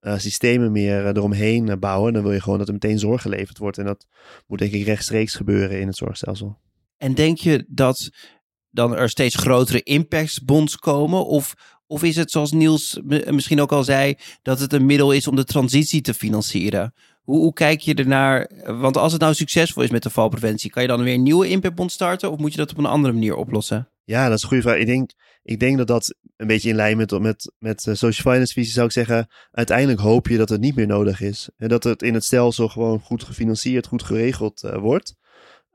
uh, 0.00 0.18
systemen 0.18 0.72
meer 0.72 1.02
uh, 1.02 1.08
eromheen 1.08 1.78
bouwen. 1.78 2.12
Dan 2.12 2.22
wil 2.22 2.32
je 2.32 2.40
gewoon 2.40 2.58
dat 2.58 2.66
er 2.66 2.72
meteen 2.72 2.98
zorg 2.98 3.22
geleverd 3.22 3.58
wordt. 3.58 3.78
En 3.78 3.84
dat 3.84 4.06
moet 4.46 4.58
denk 4.58 4.72
ik 4.72 4.84
rechtstreeks 4.84 5.34
gebeuren 5.34 5.80
in 5.80 5.86
het 5.86 5.96
zorgstelsel. 5.96 6.58
En 6.96 7.14
denk 7.14 7.38
je 7.38 7.64
dat 7.68 8.10
dan 8.70 8.96
er 8.96 9.08
steeds 9.08 9.34
grotere 9.34 9.82
impactsbonds 9.82 10.76
komen? 10.76 11.26
Of, 11.26 11.54
of 11.86 12.02
is 12.02 12.16
het 12.16 12.30
zoals 12.30 12.52
Niels 12.52 13.00
misschien 13.30 13.60
ook 13.60 13.72
al 13.72 13.84
zei, 13.84 14.14
dat 14.42 14.60
het 14.60 14.72
een 14.72 14.86
middel 14.86 15.12
is 15.12 15.26
om 15.26 15.36
de 15.36 15.44
transitie 15.44 16.00
te 16.00 16.14
financieren? 16.14 16.94
Hoe, 17.24 17.36
hoe 17.38 17.52
kijk 17.52 17.80
je 17.80 17.94
ernaar? 17.94 18.50
Want 18.64 18.96
als 18.96 19.12
het 19.12 19.20
nou 19.20 19.34
succesvol 19.34 19.82
is 19.82 19.90
met 19.90 20.02
de 20.02 20.10
valpreventie, 20.10 20.70
kan 20.70 20.82
je 20.82 20.88
dan 20.88 21.02
weer 21.02 21.14
een 21.14 21.22
nieuwe 21.22 21.48
impactbond 21.48 21.92
starten? 21.92 22.30
Of 22.30 22.38
moet 22.38 22.52
je 22.52 22.58
dat 22.58 22.70
op 22.70 22.78
een 22.78 22.86
andere 22.86 23.12
manier 23.12 23.36
oplossen? 23.36 23.88
Ja, 24.04 24.28
dat 24.28 24.36
is 24.36 24.42
een 24.42 24.48
goede 24.48 24.62
vraag. 24.62 24.76
Ik 24.76 24.86
denk, 24.86 25.10
ik 25.42 25.60
denk 25.60 25.78
dat 25.78 25.86
dat 25.86 26.14
een 26.36 26.46
beetje 26.46 26.68
in 26.68 26.74
lijn 26.74 26.96
met, 26.96 27.18
met, 27.20 27.52
met 27.58 27.86
uh, 27.86 27.94
social 27.94 28.32
finance 28.32 28.52
visie 28.52 28.72
zou 28.72 28.86
ik 28.86 28.92
zeggen, 28.92 29.28
uiteindelijk 29.50 30.00
hoop 30.00 30.28
je 30.28 30.36
dat 30.36 30.48
het 30.48 30.60
niet 30.60 30.76
meer 30.76 30.86
nodig 30.86 31.20
is. 31.20 31.50
En 31.56 31.68
dat 31.68 31.84
het 31.84 32.02
in 32.02 32.14
het 32.14 32.24
stelsel 32.24 32.68
gewoon 32.68 33.00
goed 33.00 33.22
gefinancierd, 33.22 33.86
goed 33.86 34.02
geregeld 34.02 34.62
uh, 34.64 34.76
wordt. 34.76 35.14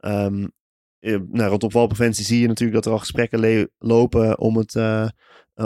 Um, 0.02 0.52
nou, 1.00 1.50
rondom 1.50 1.72
valpreventie 1.72 2.26
zie 2.26 2.42
je 2.42 2.48
natuurlijk 2.48 2.76
dat 2.76 2.86
er 2.86 2.92
al 2.92 3.00
gesprekken 3.00 3.70
lopen 3.78 4.40
om 4.40 4.58
het 4.58 4.74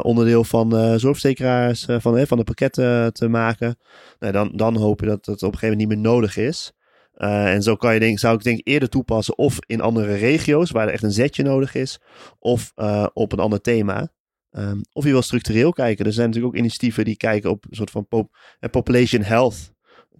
onderdeel 0.01 0.43
van 0.43 0.75
uh, 0.75 0.95
zorgverzekeraars 0.95 1.85
van, 1.85 2.27
van 2.27 2.37
de 2.37 2.43
pakketten 2.43 3.13
te 3.13 3.27
maken. 3.27 3.77
Nou, 4.19 4.33
dan, 4.33 4.51
dan 4.55 4.75
hoop 4.75 4.99
je 4.99 5.05
dat 5.05 5.25
het 5.25 5.43
op 5.43 5.53
een 5.53 5.59
gegeven 5.59 5.77
moment 5.77 5.89
niet 5.89 5.97
meer 5.97 6.11
nodig 6.11 6.37
is. 6.37 6.71
en 7.13 7.61
zo 7.61 7.75
kan 7.75 7.93
je 7.93 7.99
denk, 7.99 8.19
zou 8.19 8.35
ik 8.35 8.43
denk 8.43 8.61
eerder 8.63 8.89
toepassen 8.89 9.37
of 9.37 9.57
in 9.65 9.81
andere 9.81 10.15
regio's 10.15 10.71
waar 10.71 10.87
er 10.87 10.93
echt 10.93 11.03
een 11.03 11.11
zetje 11.11 11.43
nodig 11.43 11.75
is, 11.75 11.99
of 12.39 12.71
op 13.13 13.31
een 13.31 13.39
ander 13.39 13.61
thema. 13.61 14.11
Um, 14.51 14.81
of 14.93 15.03
je 15.03 15.11
wil 15.11 15.21
structureel 15.21 15.71
kijken. 15.71 16.05
Er 16.05 16.13
zijn 16.13 16.27
natuurlijk 16.27 16.53
ook 16.53 16.59
initiatieven 16.59 17.05
die 17.05 17.17
kijken 17.17 17.49
op 17.49 17.65
een 17.69 17.75
soort 17.75 17.91
van 17.91 18.07
pop 18.07 18.37
population 18.71 19.23
health. 19.23 19.71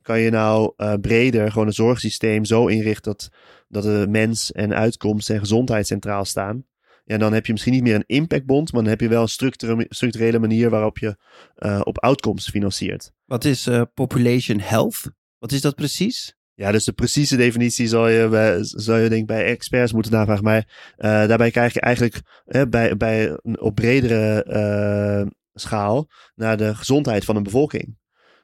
Kan 0.02 0.20
je 0.20 0.30
nou 0.30 0.74
breder 1.02 1.52
gewoon 1.52 1.68
een 1.68 1.74
zorgsysteem 1.74 2.46
zo 2.46 2.68
inrichten 2.68 3.12
dat, 3.12 3.30
dat 3.68 3.84
de 3.84 4.06
mens 4.10 4.52
en 4.52 4.74
uitkomst 4.74 5.30
en 5.30 5.40
gezondheid 5.40 5.88
centraal 5.88 6.26
staan? 6.26 6.66
Ja, 7.04 7.18
dan 7.18 7.34
heb 7.34 7.46
je 7.46 7.52
misschien 7.52 7.74
niet 7.74 7.84
meer 7.84 7.96
een 7.96 8.04
impactbond, 8.06 8.72
maar 8.72 8.82
dan 8.82 8.92
heb 8.92 9.02
je 9.02 9.08
wel 9.08 9.22
een 9.22 9.28
structurele, 9.28 9.86
structurele 9.90 10.40
manier 10.40 10.70
waarop 10.70 10.98
je 10.98 11.18
uh, 11.58 11.82
op 11.84 12.00
outcomes 12.00 12.50
financiert. 12.50 13.12
Wat 13.26 13.46
is 13.46 13.68
uh, 13.68 13.82
population 13.94 14.60
health? 14.60 15.12
Wat 15.38 15.52
is 15.52 15.62
dat 15.62 15.76
precies? 15.76 16.36
Ja, 16.54 16.72
dus 16.72 16.84
de 16.84 16.92
precieze 16.92 17.36
definitie 17.36 17.88
zal 17.88 18.08
je, 18.08 18.28
bij, 18.28 18.58
zal 18.62 18.98
je 18.98 19.10
denk 19.10 19.22
ik 19.22 19.28
bij 19.28 19.46
experts 19.46 19.94
moeten 19.94 20.12
navragen. 20.12 20.44
Maar 20.44 20.94
uh, 20.98 21.28
daarbij 21.28 21.52
krijg 21.52 21.74
je 21.74 21.82
eigenlijk 21.82 22.22
bij, 22.70 22.98
bij 22.98 23.38
een 23.42 23.62
op 23.62 23.76
bredere 23.76 25.32
schaal 25.54 26.10
naar 26.36 26.58
de 26.58 26.76
gezondheid 26.76 27.26
van 27.26 27.36
een 27.36 27.44
bevolking. 27.44 27.98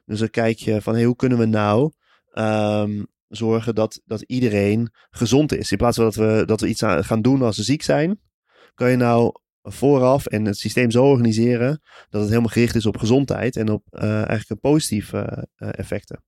Dus 0.04 0.18
dan 0.18 0.30
kijk 0.30 0.58
je 0.58 0.82
van 0.82 0.94
hey, 0.94 1.04
hoe 1.04 1.16
kunnen 1.16 1.38
we 1.38 1.46
nou 1.46 1.92
um, 2.34 3.06
zorgen 3.28 3.74
dat, 3.74 4.00
dat 4.04 4.22
iedereen 4.22 4.90
gezond 5.10 5.54
is. 5.54 5.70
In 5.70 5.78
plaats 5.78 5.96
van 5.96 6.04
dat 6.04 6.14
we, 6.14 6.42
dat 6.46 6.60
we 6.60 6.68
iets 6.68 6.82
aan, 6.82 7.04
gaan 7.04 7.22
doen 7.22 7.42
als 7.42 7.56
ze 7.56 7.62
ziek 7.62 7.82
zijn, 7.82 8.20
kan 8.80 8.90
je 8.90 8.96
nou 8.96 9.32
vooraf 9.62 10.26
en 10.26 10.44
het 10.44 10.58
systeem 10.58 10.90
zo 10.90 11.04
organiseren 11.04 11.80
dat 12.08 12.20
het 12.20 12.30
helemaal 12.30 12.52
gericht 12.52 12.74
is 12.74 12.86
op 12.86 12.96
gezondheid 12.96 13.56
en 13.56 13.70
op 13.70 13.86
eigenlijk 13.92 14.50
een 14.50 14.60
positieve 14.60 15.48
effecten. 15.56 16.24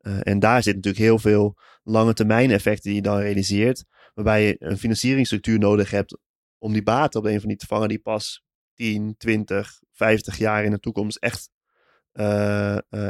Uh, 0.00 0.18
en 0.22 0.38
daar 0.38 0.62
zit 0.62 0.74
natuurlijk 0.74 1.04
heel 1.04 1.18
veel 1.18 1.58
lange 1.82 2.12
termijn 2.12 2.50
effecten 2.50 2.84
die 2.84 2.94
je 2.94 3.02
dan 3.02 3.18
realiseert. 3.18 3.84
Waarbij 4.14 4.46
je 4.46 4.56
een 4.58 4.78
financieringsstructuur 4.78 5.58
nodig 5.58 5.90
hebt 5.90 6.18
om 6.58 6.72
die 6.72 6.82
baten 6.82 7.20
op 7.20 7.26
een 7.26 7.40
van 7.40 7.48
die 7.48 7.58
te 7.58 7.66
vangen 7.66 7.88
die 7.88 7.98
pas 7.98 8.44
10, 8.74 9.14
20, 9.18 9.80
50 9.92 10.38
jaar 10.38 10.64
in 10.64 10.70
de 10.70 10.80
toekomst 10.80 11.16
echt 11.16 11.50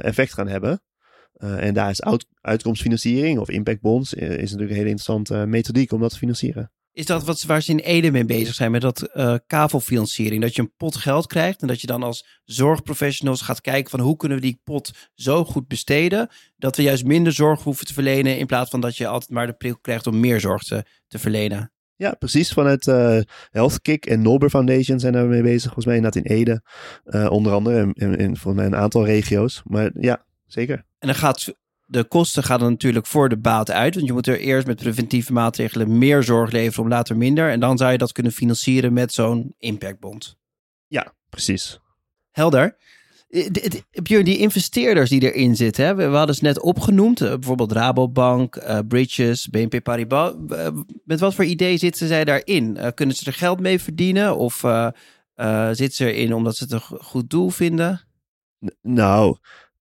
effect 0.01 0.33
gaan 0.33 0.49
hebben. 0.49 0.83
en 1.35 1.75
daar 1.75 1.91
is 1.91 2.03
uit, 2.03 2.27
uitkomstfinanciering 2.41 3.39
of 3.39 3.49
impactbonds 3.49 4.15
is 4.15 4.51
natuurlijk 4.51 4.71
een 4.71 4.77
hele 4.77 4.89
interessante 4.89 5.47
methodiek 5.47 5.93
om 5.93 6.01
dat 6.01 6.11
te 6.11 6.19
financieren. 6.19 6.73
Is 6.95 7.07
dat 7.07 7.25
wat, 7.25 7.43
waar 7.43 7.63
ze 7.63 7.71
in 7.71 7.79
Ede 7.79 8.11
mee 8.11 8.25
bezig 8.25 8.55
zijn 8.55 8.71
met 8.71 8.81
dat 8.81 9.11
uh, 9.15 9.35
kavelfinanciering? 9.47 10.43
Dat 10.43 10.55
je 10.55 10.63
een 10.63 10.75
pot 10.77 10.97
geld 10.97 11.27
krijgt 11.27 11.61
en 11.61 11.69
dat 11.69 11.81
je 11.81 11.87
dan 11.87 12.03
als 12.03 12.27
zorgprofessionals 12.45 13.41
gaat 13.41 13.61
kijken 13.61 13.91
van 13.91 14.01
hoe 14.01 14.17
kunnen 14.17 14.39
we 14.39 14.45
die 14.45 14.61
pot 14.65 14.91
zo 15.15 15.45
goed 15.45 15.69
besteden 15.69 16.29
dat 16.57 16.77
we 16.77 16.83
juist 16.83 17.05
minder 17.05 17.33
zorg 17.33 17.63
hoeven 17.63 17.87
te 17.87 17.93
verlenen 17.93 18.39
in 18.39 18.47
plaats 18.47 18.71
van 18.71 18.81
dat 18.81 18.97
je 18.97 19.07
altijd 19.07 19.31
maar 19.31 19.47
de 19.47 19.53
prikkel 19.53 19.81
krijgt 19.81 20.07
om 20.07 20.21
meer 20.21 20.41
zorg 20.41 20.63
te, 20.63 20.85
te 21.09 21.19
verlenen. 21.19 21.73
Ja, 21.97 22.15
precies. 22.15 22.53
Vanuit 22.53 22.87
uh, 22.87 23.19
HealthKick 23.51 24.07
en 24.07 24.23
Nobel 24.23 24.49
Foundation 24.49 25.01
zijn 25.01 25.13
daar 25.13 25.27
mee 25.27 25.43
bezig. 25.43 25.63
Volgens 25.63 25.87
mij 25.87 25.97
inderdaad 25.97 26.25
in 26.25 26.37
Ede. 26.37 26.63
Uh, 27.05 27.31
onder 27.31 27.53
andere 27.53 27.81
in, 27.81 27.93
in, 27.95 28.17
in 28.17 28.37
volgens 28.37 28.55
mij 28.55 28.67
een 28.67 28.83
aantal 28.83 29.05
regio's. 29.05 29.63
Maar 29.65 29.91
ja, 30.01 30.25
zeker. 30.47 30.77
En 30.99 31.09
dan 31.09 31.15
gaat 31.15 31.55
de 31.87 32.05
kosten 32.05 32.43
gaan 32.43 32.59
dan 32.59 32.71
natuurlijk 32.71 33.07
voor 33.07 33.29
de 33.29 33.39
baat 33.39 33.71
uit. 33.71 33.95
Want 33.95 34.07
je 34.07 34.13
moet 34.13 34.27
er 34.27 34.39
eerst 34.39 34.67
met 34.67 34.77
preventieve 34.77 35.33
maatregelen 35.33 35.99
meer 35.99 36.23
zorg 36.23 36.51
leveren 36.51 36.85
om 36.85 36.91
later 36.91 37.17
minder. 37.17 37.51
En 37.51 37.61
dan 37.61 37.79
zou 37.79 37.93
je 37.93 37.99
dat 37.99 38.13
kunnen 38.13 38.33
financieren 38.33 38.93
met 38.93 39.13
zo'n 39.13 39.55
impactbond. 39.59 40.37
Ja, 40.87 41.15
precies. 41.29 41.81
Helder. 42.31 42.77
Heb 43.91 44.07
je 44.07 44.25
die 44.25 44.39
investeerders 44.39 45.11
die 45.11 45.33
erin 45.33 45.57
zitten? 45.57 45.85
Hè? 45.85 45.95
We 45.95 46.03
hadden 46.03 46.35
ze 46.35 46.45
net 46.45 46.61
opgenoemd. 46.61 47.21
Eh, 47.21 47.29
bijvoorbeeld 47.29 47.73
Rabobank, 47.73 48.57
uh, 48.57 48.79
Bridges, 48.89 49.49
BNP 49.49 49.83
Paribas. 49.83 50.33
Met 51.05 51.21
wat 51.21 51.35
voor 51.35 51.45
idee 51.45 51.77
zitten 51.77 52.09
zij 52.09 52.25
daarin? 52.25 52.77
Uh, 52.77 52.87
kunnen 52.95 53.17
ze 53.17 53.27
er 53.27 53.33
geld 53.33 53.61
mee 53.61 53.81
verdienen? 53.81 54.37
Of 54.37 54.55
zitten 55.73 55.93
ze 55.93 56.13
erin 56.13 56.35
omdat 56.35 56.57
ze 56.57 56.65
het 56.65 56.73
een 56.73 56.81
goed 56.81 57.31
doel 57.31 57.51
vinden? 57.51 58.01
nou, 58.83 59.37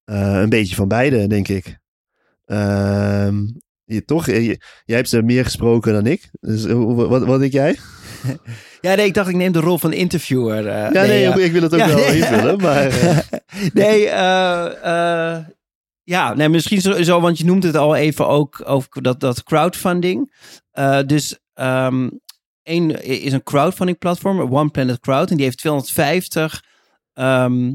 een 0.05 0.50
beetje 0.50 0.75
van 0.75 0.88
beide, 0.88 1.27
denk 1.27 1.48
ik. 1.48 1.81
Uh, 2.45 3.27
je, 3.83 4.05
toch, 4.05 4.25
je, 4.25 4.62
jij 4.85 4.95
hebt 4.95 5.09
ze 5.09 5.21
meer 5.21 5.43
gesproken 5.43 5.93
dan 5.93 6.07
ik. 6.07 6.29
Dus 6.39 6.65
wat, 6.65 7.25
wat 7.25 7.39
denk 7.39 7.51
jij? 7.51 7.77
Ja, 8.81 8.95
nee, 8.95 9.05
ik 9.05 9.13
dacht 9.13 9.29
ik 9.29 9.35
neem 9.35 9.51
de 9.51 9.59
rol 9.59 9.77
van 9.77 9.93
interviewer. 9.93 10.65
Uh, 10.65 10.71
ja, 10.71 10.89
nee, 10.89 11.07
nee 11.07 11.38
uh, 11.38 11.45
ik 11.45 11.51
wil 11.51 11.62
het 11.62 11.73
ook 11.73 11.79
ja, 11.79 11.88
wel 11.88 11.95
nee, 11.95 12.17
invullen, 12.17 12.62
maar... 12.62 12.88
Uh. 12.88 13.17
nee, 13.73 14.01
ja, 16.03 16.33
nee, 16.33 16.50
misschien 16.50 16.81
zo, 16.81 17.03
zo, 17.03 17.21
want 17.21 17.38
je 17.38 17.45
noemt 17.45 17.63
het 17.63 17.75
al 17.75 17.95
even 17.95 18.27
ook 18.27 18.62
over 18.65 19.01
dat, 19.01 19.19
dat 19.19 19.43
crowdfunding. 19.43 20.33
dus 21.05 21.39
um, 21.55 22.21
één 22.63 23.03
is 23.03 23.33
een 23.33 23.43
crowdfunding 23.43 23.97
platform, 23.97 24.39
One 24.39 24.69
Planet 24.69 25.00
Crowd, 25.00 25.29
en 25.29 25.35
die 25.35 25.45
heeft 25.45 25.57
250 25.57 26.63
um, 27.13 27.23
ehm, 27.23 27.71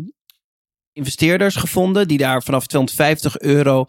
investeerders 0.93 1.57
gevonden 1.57 2.09
die 2.09 2.19
daar 2.19 2.43
vanaf 2.43 2.67
250 2.67 3.39
euro 3.39 3.87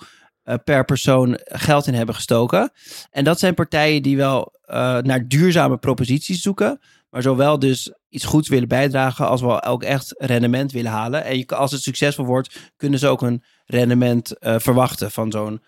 per 0.63 0.85
persoon 0.85 1.39
geld 1.43 1.87
in 1.87 1.93
hebben 1.93 2.15
gestoken. 2.15 2.71
En 3.11 3.23
dat 3.23 3.39
zijn 3.39 3.53
partijen 3.53 4.01
die 4.01 4.17
wel 4.17 4.53
uh, 4.65 4.97
naar 4.97 5.27
duurzame 5.27 5.77
proposities 5.77 6.41
zoeken. 6.41 6.79
Maar 7.09 7.21
zowel 7.21 7.59
dus 7.59 7.93
iets 8.09 8.25
goeds 8.25 8.49
willen 8.49 8.67
bijdragen 8.67 9.27
als 9.27 9.41
wel 9.41 9.63
ook 9.63 9.83
echt 9.83 10.15
rendement 10.17 10.71
willen 10.71 10.91
halen. 10.91 11.23
En 11.23 11.37
je, 11.37 11.45
als 11.47 11.71
het 11.71 11.81
succesvol 11.81 12.25
wordt, 12.25 12.71
kunnen 12.77 12.99
ze 12.99 13.07
ook 13.07 13.21
een 13.21 13.43
rendement 13.65 14.35
uh, 14.39 14.55
verwachten 14.57 15.11
van 15.11 15.31
zo'n 15.31 15.61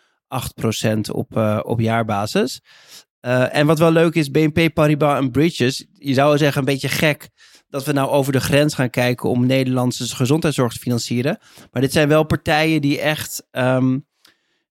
8% 0.87 0.97
op, 1.11 1.37
op 1.63 1.79
jaarbasis. 1.79 2.61
en 3.51 3.65
wat 3.65 3.79
wel 3.79 3.91
leuk 3.91 4.15
is, 4.15 4.31
BNP 4.31 4.73
Paribas 4.73 5.17
en 5.17 5.31
Bridges, 5.31 5.85
je 5.93 6.13
zou 6.13 6.37
zeggen 6.37 6.59
een 6.59 6.65
beetje 6.65 6.89
gek 6.89 7.29
dat 7.71 7.85
we 7.85 7.91
nou 7.91 8.09
over 8.09 8.31
de 8.31 8.39
grens 8.39 8.73
gaan 8.73 8.89
kijken 8.89 9.29
om 9.29 9.45
Nederlandse 9.45 10.15
gezondheidszorg 10.15 10.73
te 10.73 10.79
financieren. 10.79 11.37
Maar 11.71 11.81
dit 11.81 11.91
zijn 11.91 12.07
wel 12.07 12.23
partijen 12.23 12.81
die 12.81 12.99
echt 12.99 13.47
um, 13.51 14.05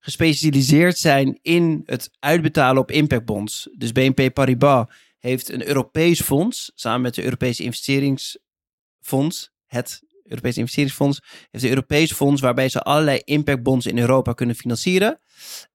gespecialiseerd 0.00 0.98
zijn 0.98 1.38
in 1.42 1.82
het 1.84 2.10
uitbetalen 2.18 2.82
op 2.82 2.90
impactbonds. 2.90 3.68
Dus 3.72 3.92
BNP 3.92 4.34
Paribas 4.34 4.86
heeft 5.18 5.52
een 5.52 5.66
Europees 5.66 6.20
fonds, 6.20 6.72
samen 6.74 7.00
met 7.00 7.14
de 7.14 7.24
Europese 7.24 7.62
investeringsfonds, 7.62 9.50
het 9.66 10.02
Europese 10.30 10.58
investeringsfonds, 10.58 11.20
heeft 11.50 11.64
een 11.64 11.70
Europees 11.70 12.12
fonds 12.12 12.40
waarbij 12.40 12.68
ze 12.68 12.80
allerlei 12.80 13.20
impactbonds 13.24 13.86
in 13.86 13.98
Europa 13.98 14.32
kunnen 14.32 14.56
financieren. 14.56 15.18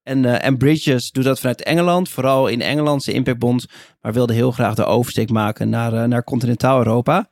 En, 0.04 0.24
uh, 0.24 0.58
Bridges 0.58 1.12
doet 1.12 1.24
dat 1.24 1.40
vanuit 1.40 1.64
Engeland, 1.64 2.10
vooral 2.10 2.48
in 2.48 2.62
Engelandse 2.62 3.12
impactbonds, 3.12 3.66
maar 4.02 4.14
wilde 4.14 4.34
heel 4.34 4.52
graag 4.52 4.76
de 4.76 4.86
oversteek 4.86 5.30
maken 5.30 5.70
naar, 5.70 5.94
uh, 5.94 6.04
naar 6.04 6.24
continentaal 6.24 6.78
Europa. 6.78 7.30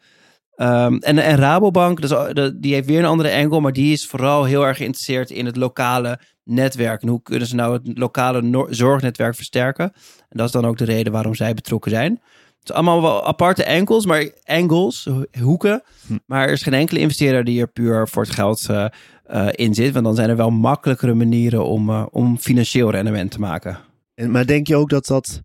Um, 0.56 0.98
en, 0.98 1.36
Rabobank, 1.36 2.02
dus, 2.02 2.52
die 2.56 2.74
heeft 2.74 2.88
weer 2.88 3.00
een 3.00 3.06
andere 3.06 3.34
angle, 3.36 3.60
maar 3.60 3.74
die 3.74 3.94
is 3.94 4.08
vooral 4.08 4.44
heel 4.44 4.66
erg 4.66 4.78
geïnteresseerd 4.78 5.30
in 5.30 5.46
het 5.46 5.56
lokale 5.56 6.20
netwerk. 6.44 7.02
En 7.02 7.08
hoe 7.08 7.22
kunnen 7.22 7.48
ze 7.48 7.56
nou 7.56 7.74
het 7.74 7.98
lokale 7.98 8.68
zorgnetwerk 8.70 9.36
versterken? 9.36 9.92
En 10.30 10.38
dat 10.38 10.46
is 10.46 10.52
dan 10.52 10.66
ook 10.66 10.78
de 10.78 10.86
reden 10.86 11.14
waarom 11.14 11.36
zij 11.36 11.54
betrokken 11.54 11.92
zijn. 11.92 12.12
Het 12.60 12.72
is 12.72 12.76
allemaal 12.78 13.02
wel 13.02 13.26
aparte 13.26 13.68
angles, 13.68 14.06
maar 14.06 14.32
angles, 14.44 15.08
hoeken. 15.42 15.84
Hm. 16.08 16.18
Maar 16.26 16.48
er 16.48 16.54
is 16.54 16.64
geen 16.64 16.74
enkele 16.74 17.00
investeerder 17.00 17.44
die 17.44 17.62
er 17.62 17.68
puur 17.68 18.08
voor 18.08 18.24
het 18.24 18.32
geld 18.32 18.68
uh, 18.72 18.86
uh, 19.32 19.48
in 19.52 19.74
zit. 19.74 19.94
Want 19.94 20.06
dan 20.06 20.16
zijn 20.16 20.30
er 20.30 20.36
wel 20.36 20.50
makkelijkere 20.50 21.14
manieren 21.14 21.66
om, 21.66 21.90
uh, 21.90 22.06
om 22.12 22.38
financieel 22.38 22.92
rendement 22.92 23.32
te 23.32 23.40
maken. 23.40 23.78
En, 24.16 24.32
maar 24.32 24.46
denk 24.46 24.68
je 24.68 24.76
ook 24.76 24.90
dat 24.90 25.06
dat 25.06 25.42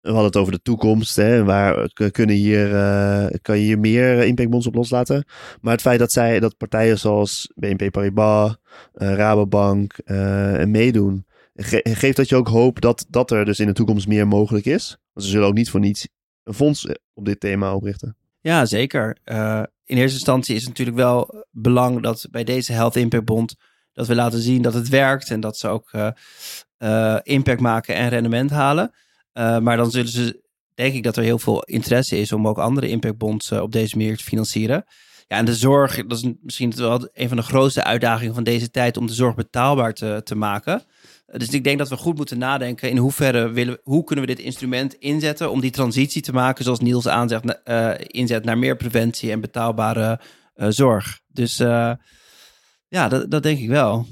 we 0.00 0.08
hadden 0.08 0.26
het 0.26 0.36
over 0.36 0.52
de 0.52 0.62
toekomst. 0.62 1.16
Hè, 1.16 1.44
waar 1.44 1.92
kunnen 2.10 2.36
hier, 2.36 2.70
uh, 2.72 3.26
kan 3.42 3.58
je 3.58 3.64
hier 3.64 3.78
meer 3.78 4.22
impactbonds 4.22 4.66
op 4.66 4.74
loslaten? 4.74 5.24
Maar 5.60 5.72
het 5.72 5.80
feit 5.80 5.98
dat 5.98 6.12
zij, 6.12 6.40
dat 6.40 6.56
partijen 6.56 6.98
zoals 6.98 7.52
BNP 7.54 7.90
Paribas, 7.90 8.56
uh, 8.94 9.14
Rabobank 9.14 9.98
uh, 10.04 10.64
meedoen, 10.64 11.26
ge 11.54 11.80
geeft 11.82 12.16
dat 12.16 12.28
je 12.28 12.36
ook 12.36 12.48
hoop 12.48 12.80
dat, 12.80 13.06
dat 13.08 13.30
er 13.30 13.44
dus 13.44 13.60
in 13.60 13.66
de 13.66 13.72
toekomst 13.72 14.06
meer 14.06 14.28
mogelijk 14.28 14.66
is? 14.66 14.98
Want 15.12 15.26
ze 15.26 15.32
zullen 15.32 15.48
ook 15.48 15.54
niet 15.54 15.70
voor 15.70 15.80
niets 15.80 16.08
een 16.44 16.54
fonds 16.54 16.86
op 17.14 17.24
dit 17.24 17.40
thema 17.40 17.74
oprichten. 17.74 18.16
Ja, 18.40 18.66
zeker. 18.66 19.18
in 19.84 19.96
eerste 19.96 20.16
instantie 20.16 20.54
is 20.54 20.60
het 20.60 20.68
natuurlijk 20.68 20.96
wel 20.96 21.44
belang 21.50 22.02
dat 22.02 22.26
bij 22.30 22.44
deze 22.44 22.72
Health 22.72 22.96
Impact 22.96 23.24
Bond 23.24 23.54
dat 23.92 24.06
we 24.06 24.14
laten 24.14 24.40
zien 24.40 24.62
dat 24.62 24.74
het 24.74 24.88
werkt 24.88 25.30
en 25.30 25.40
dat 25.40 25.56
ze 25.58 25.68
ook 25.68 25.90
impact 27.22 27.60
maken 27.60 27.94
en 27.94 28.08
rendement 28.08 28.50
halen. 28.50 28.92
Uh, 29.34 29.58
maar 29.58 29.76
dan 29.76 29.90
zullen 29.90 30.10
ze, 30.10 30.42
denk 30.74 30.94
ik, 30.94 31.02
dat 31.02 31.16
er 31.16 31.22
heel 31.22 31.38
veel 31.38 31.62
interesse 31.62 32.18
is 32.18 32.32
om 32.32 32.48
ook 32.48 32.58
andere 32.58 32.88
impactbonds 32.88 33.50
uh, 33.50 33.60
op 33.60 33.72
deze 33.72 33.96
manier 33.96 34.16
te 34.16 34.24
financieren. 34.24 34.84
Ja, 35.26 35.36
en 35.36 35.44
de 35.44 35.54
zorg, 35.54 36.06
dat 36.06 36.18
is 36.18 36.32
misschien 36.42 36.72
wel 36.76 37.08
een 37.12 37.28
van 37.28 37.36
de 37.36 37.42
grootste 37.42 37.84
uitdagingen 37.84 38.34
van 38.34 38.44
deze 38.44 38.70
tijd 38.70 38.96
om 38.96 39.06
de 39.06 39.12
zorg 39.12 39.34
betaalbaar 39.34 39.94
te, 39.94 40.20
te 40.24 40.34
maken. 40.34 40.82
Dus 41.26 41.48
ik 41.48 41.64
denk 41.64 41.78
dat 41.78 41.88
we 41.88 41.96
goed 41.96 42.16
moeten 42.16 42.38
nadenken 42.38 42.90
in 42.90 42.96
hoeverre 42.96 43.50
willen, 43.50 43.80
hoe 43.82 44.04
kunnen 44.04 44.26
we 44.26 44.34
dit 44.34 44.44
instrument 44.44 44.94
inzetten 44.94 45.50
om 45.50 45.60
die 45.60 45.70
transitie 45.70 46.22
te 46.22 46.32
maken, 46.32 46.64
zoals 46.64 46.80
Niels 46.80 47.08
aanzegt, 47.08 47.60
inzet 48.06 48.44
naar 48.44 48.58
meer 48.58 48.76
preventie 48.76 49.30
en 49.30 49.40
betaalbare 49.40 50.20
zorg. 50.54 51.20
Dus 51.26 51.56
ja, 52.88 53.08
dat, 53.08 53.30
dat 53.30 53.42
denk 53.42 53.58
ik 53.58 53.68
wel. 53.68 54.06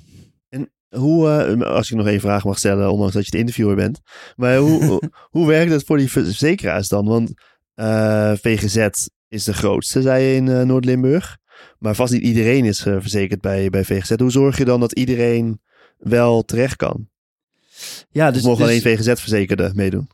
Hoe, 0.88 1.28
als 1.64 1.90
ik 1.90 1.97
nog 1.97 2.07
één 2.07 2.21
vraag 2.21 2.45
mag 2.45 2.59
stellen, 2.59 2.92
ondanks 2.92 3.14
dat 3.14 3.25
je 3.25 3.30
de 3.30 3.38
interviewer 3.38 3.76
bent, 3.76 4.00
maar 4.37 4.57
hoe, 4.57 5.02
hoe 5.30 5.47
werkt 5.47 5.73
het 5.73 5.85
voor 5.85 5.97
die 5.97 6.11
verzekeraars 6.11 6.88
dan? 6.88 7.07
Want 7.07 7.33
VGZ 8.40 8.88
is 9.28 9.45
de 9.45 9.54
grootste, 9.54 10.02
zei 10.02 10.25
je 10.25 10.35
in 10.35 10.66
Noord-Limburg. 10.66 11.38
Maar 11.78 11.95
vast 11.95 12.12
niet 12.12 12.23
iedereen 12.23 12.64
is 12.64 12.80
verzekerd 12.80 13.40
bij, 13.40 13.71
bij 13.71 13.85
VGZ. 13.85 14.16
Hoe 14.16 14.30
zorg 14.30 14.59
je 14.59 14.64
dan 14.64 14.80
dat 14.80 14.92
iedereen 14.92 15.61
wel 15.99 16.42
terecht 16.42 16.76
kan? 16.76 17.09
Ja, 18.11 18.30
dus, 18.30 18.42
of 18.42 18.49
mogen 18.49 18.66
dus, 18.66 18.85
alleen 18.85 18.99
VGZ-verzekerden 18.99 19.73
meedoen? 19.75 20.09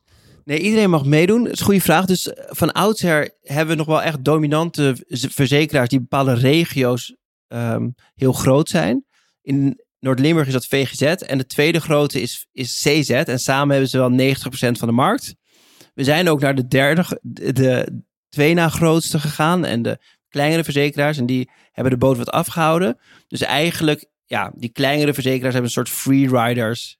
Nee, 0.44 0.58
iedereen 0.58 0.90
mag 0.90 1.04
meedoen. 1.04 1.44
Dat 1.44 1.52
is 1.52 1.58
een 1.58 1.64
goede 1.64 1.80
vraag. 1.80 2.06
Dus 2.06 2.32
van 2.34 2.72
oudsher 2.72 3.34
hebben 3.42 3.68
we 3.68 3.78
nog 3.78 3.86
wel 3.86 4.02
echt 4.02 4.24
dominante 4.24 4.96
verzekeraars 5.08 5.88
die 5.88 6.00
bepaalde 6.00 6.34
regio's 6.34 7.16
um, 7.48 7.94
heel 8.14 8.32
groot 8.32 8.68
zijn. 8.68 9.04
In 9.42 9.83
Noord-Limburg 10.04 10.46
is 10.46 10.52
dat 10.52 10.66
VGZ 10.66 11.02
en 11.02 11.38
de 11.38 11.46
tweede 11.46 11.80
grote 11.80 12.20
is, 12.20 12.46
is 12.52 12.82
CZ. 12.82 13.10
En 13.10 13.38
samen 13.38 13.70
hebben 13.70 13.90
ze 13.90 13.98
wel 13.98 14.10
90% 14.10 14.78
van 14.78 14.88
de 14.88 14.94
markt. 14.94 15.34
We 15.94 16.04
zijn 16.04 16.28
ook 16.28 16.40
naar 16.40 16.54
de 16.54 16.66
derde, 16.66 17.20
de 17.22 18.02
twee 18.28 18.54
na 18.54 18.68
grootste 18.68 19.18
gegaan 19.18 19.64
en 19.64 19.82
de 19.82 19.98
kleinere 20.28 20.64
verzekeraars. 20.64 21.18
En 21.18 21.26
die 21.26 21.50
hebben 21.72 21.92
de 21.92 21.98
boot 21.98 22.16
wat 22.16 22.30
afgehouden. 22.30 22.98
Dus 23.28 23.40
eigenlijk 23.40 24.06
ja, 24.24 24.52
die 24.56 24.68
kleinere 24.68 25.14
verzekeraars 25.14 25.52
hebben 25.54 25.70
een 25.70 25.84
soort 25.84 25.88
freeriders. 25.88 26.98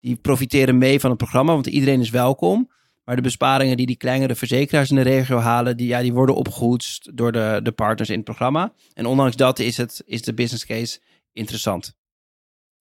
Die 0.00 0.16
profiteren 0.16 0.78
mee 0.78 1.00
van 1.00 1.10
het 1.10 1.18
programma, 1.18 1.52
want 1.52 1.66
iedereen 1.66 2.00
is 2.00 2.10
welkom. 2.10 2.70
Maar 3.04 3.16
de 3.16 3.22
besparingen 3.22 3.76
die 3.76 3.86
die 3.86 3.96
kleinere 3.96 4.34
verzekeraars 4.34 4.90
in 4.90 4.96
de 4.96 5.02
regio 5.02 5.38
halen, 5.38 5.76
die, 5.76 5.86
ja, 5.86 6.00
die 6.00 6.12
worden 6.12 6.34
opgehoedst 6.34 7.10
door 7.14 7.32
de, 7.32 7.60
de 7.62 7.72
partners 7.72 8.08
in 8.08 8.16
het 8.16 8.24
programma. 8.24 8.72
En 8.92 9.06
ondanks 9.06 9.36
dat 9.36 9.58
is, 9.58 9.76
het, 9.76 10.02
is 10.06 10.22
de 10.22 10.34
business 10.34 10.66
case 10.66 10.98
interessant. 11.32 11.96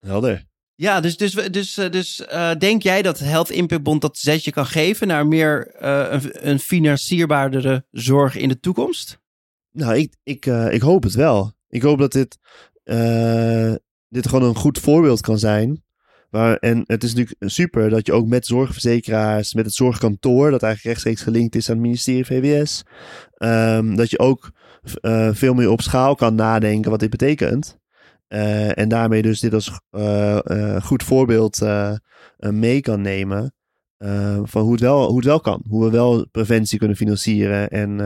Helder. 0.07 0.49
Ja, 0.75 0.99
dus, 0.99 1.17
dus, 1.17 1.33
dus, 1.33 1.73
dus 1.73 2.23
uh, 2.31 2.55
denk 2.55 2.83
jij 2.83 3.01
dat 3.01 3.19
Health 3.19 3.49
Impact 3.49 3.83
Bond 3.83 4.01
dat 4.01 4.17
zetje 4.17 4.51
kan 4.51 4.65
geven 4.65 5.07
naar 5.07 5.27
meer 5.27 5.75
uh, 5.81 6.05
een, 6.09 6.49
een 6.49 6.59
financierbaardere 6.59 7.85
zorg 7.91 8.35
in 8.35 8.47
de 8.47 8.59
toekomst? 8.59 9.19
Nou, 9.71 9.95
ik, 9.95 10.15
ik, 10.23 10.45
uh, 10.45 10.73
ik 10.73 10.81
hoop 10.81 11.03
het 11.03 11.13
wel. 11.13 11.53
Ik 11.67 11.81
hoop 11.81 11.99
dat 11.99 12.11
dit 12.11 12.37
dit 14.09 14.27
gewoon 14.27 14.49
een 14.49 14.55
goed 14.55 14.79
voorbeeld 14.79 15.21
kan 15.21 15.39
zijn. 15.39 15.83
Maar, 16.29 16.57
en 16.57 16.83
het 16.85 17.03
is 17.03 17.13
natuurlijk 17.13 17.51
super 17.51 17.89
dat 17.89 18.05
je 18.05 18.13
ook 18.13 18.27
met 18.27 18.45
zorgverzekeraars, 18.45 19.53
met 19.53 19.65
het 19.65 19.73
zorgkantoor, 19.73 20.51
dat 20.51 20.63
eigenlijk 20.63 20.83
rechtstreeks 20.83 21.21
gelinkt 21.21 21.55
is 21.55 21.69
aan 21.69 21.75
het 21.75 21.83
ministerie 21.83 22.25
VWS, 22.25 22.83
um, 23.37 23.95
dat 23.95 24.09
je 24.09 24.19
ook 24.19 24.51
veel 25.31 25.53
meer 25.53 25.69
op 25.69 25.81
schaal 25.81 26.15
kan 26.15 26.35
nadenken 26.35 26.91
wat 26.91 26.99
dit 26.99 27.09
betekent. 27.09 27.79
Uh, 28.33 28.77
en 28.77 28.89
daarmee 28.89 29.21
dus 29.21 29.39
dit 29.39 29.53
als 29.53 29.79
goed 30.83 31.03
voorbeeld 31.03 31.61
mee 32.37 32.81
kan 32.81 33.01
nemen 33.01 33.55
van 34.43 34.61
hoe 34.61 34.71
het, 34.71 34.81
wel, 34.81 35.07
hoe 35.07 35.15
het 35.15 35.25
wel 35.25 35.39
kan. 35.39 35.63
Hoe 35.67 35.83
we 35.83 35.91
wel 35.91 36.27
preventie 36.27 36.79
kunnen 36.79 36.97
financieren 36.97 37.69
en, 37.69 37.99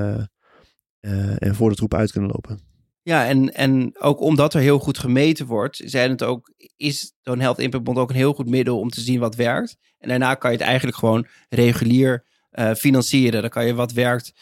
en 1.38 1.56
voor 1.56 1.70
de 1.70 1.76
troep 1.76 1.94
uit 1.94 2.12
kunnen 2.12 2.32
lopen. 2.32 2.60
Ja, 3.02 3.28
en, 3.28 3.54
en 3.54 4.00
ook 4.00 4.22
omdat 4.22 4.54
er 4.54 4.62
heel 4.62 4.80
goed 4.80 4.98
gemeten 4.98 5.46
wordt, 5.46 5.82
zijn 5.86 6.10
het 6.10 6.24
ook, 6.24 6.54
is 6.76 7.14
zo'n 7.22 7.40
Health 7.40 7.60
Impact 7.60 7.84
Bond 7.84 7.98
ook 7.98 8.10
een 8.10 8.16
heel 8.16 8.34
goed 8.34 8.50
middel 8.50 8.80
om 8.80 8.90
te 8.90 9.02
zien 9.02 9.20
wat 9.20 9.36
werkt. 9.36 9.78
En 9.98 10.10
daarna 10.10 10.36
kan 10.36 10.52
je 10.52 10.58
het 10.58 10.66
eigenlijk 10.66 10.98
gewoon 10.98 11.28
regulier 11.50 12.26
financieren. 12.78 13.42
Dan 13.42 13.50
kan 13.50 13.66
je 13.66 13.74
wat 13.74 13.92
werkt 13.92 14.34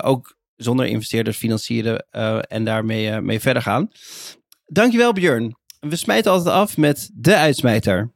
ook 0.00 0.36
zonder 0.56 0.86
investeerders 0.86 1.36
financieren 1.36 2.06
en 2.48 2.64
daarmee 2.64 3.20
mee 3.20 3.40
verder 3.40 3.62
gaan. 3.62 3.88
Dankjewel 4.66 5.12
Björn. 5.12 5.56
We 5.80 5.96
smijten 5.96 6.32
altijd 6.32 6.54
af 6.54 6.76
met 6.76 7.10
de 7.14 7.36
uitsmijter. 7.36 8.12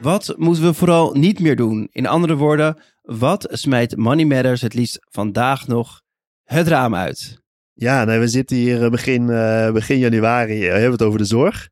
Wat 0.00 0.34
moeten 0.36 0.64
we 0.64 0.74
vooral 0.74 1.14
niet 1.14 1.40
meer 1.40 1.56
doen? 1.56 1.88
In 1.92 2.06
andere 2.06 2.36
woorden, 2.36 2.82
wat 3.02 3.46
smijt 3.50 3.96
Money 3.96 4.24
Matters 4.24 4.60
het 4.60 4.74
liefst 4.74 4.98
vandaag 5.10 5.66
nog 5.66 6.02
het 6.42 6.68
raam 6.68 6.94
uit? 6.94 7.42
Ja, 7.72 8.04
nee, 8.04 8.18
we 8.18 8.28
zitten 8.28 8.56
hier 8.56 8.90
begin, 8.90 9.22
uh, 9.22 9.72
begin 9.72 9.98
januari. 9.98 10.58
We 10.60 10.66
hebben 10.66 10.92
het 10.92 11.02
over 11.02 11.18
de 11.18 11.24
zorg. 11.24 11.68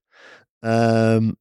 Um, 0.61 1.37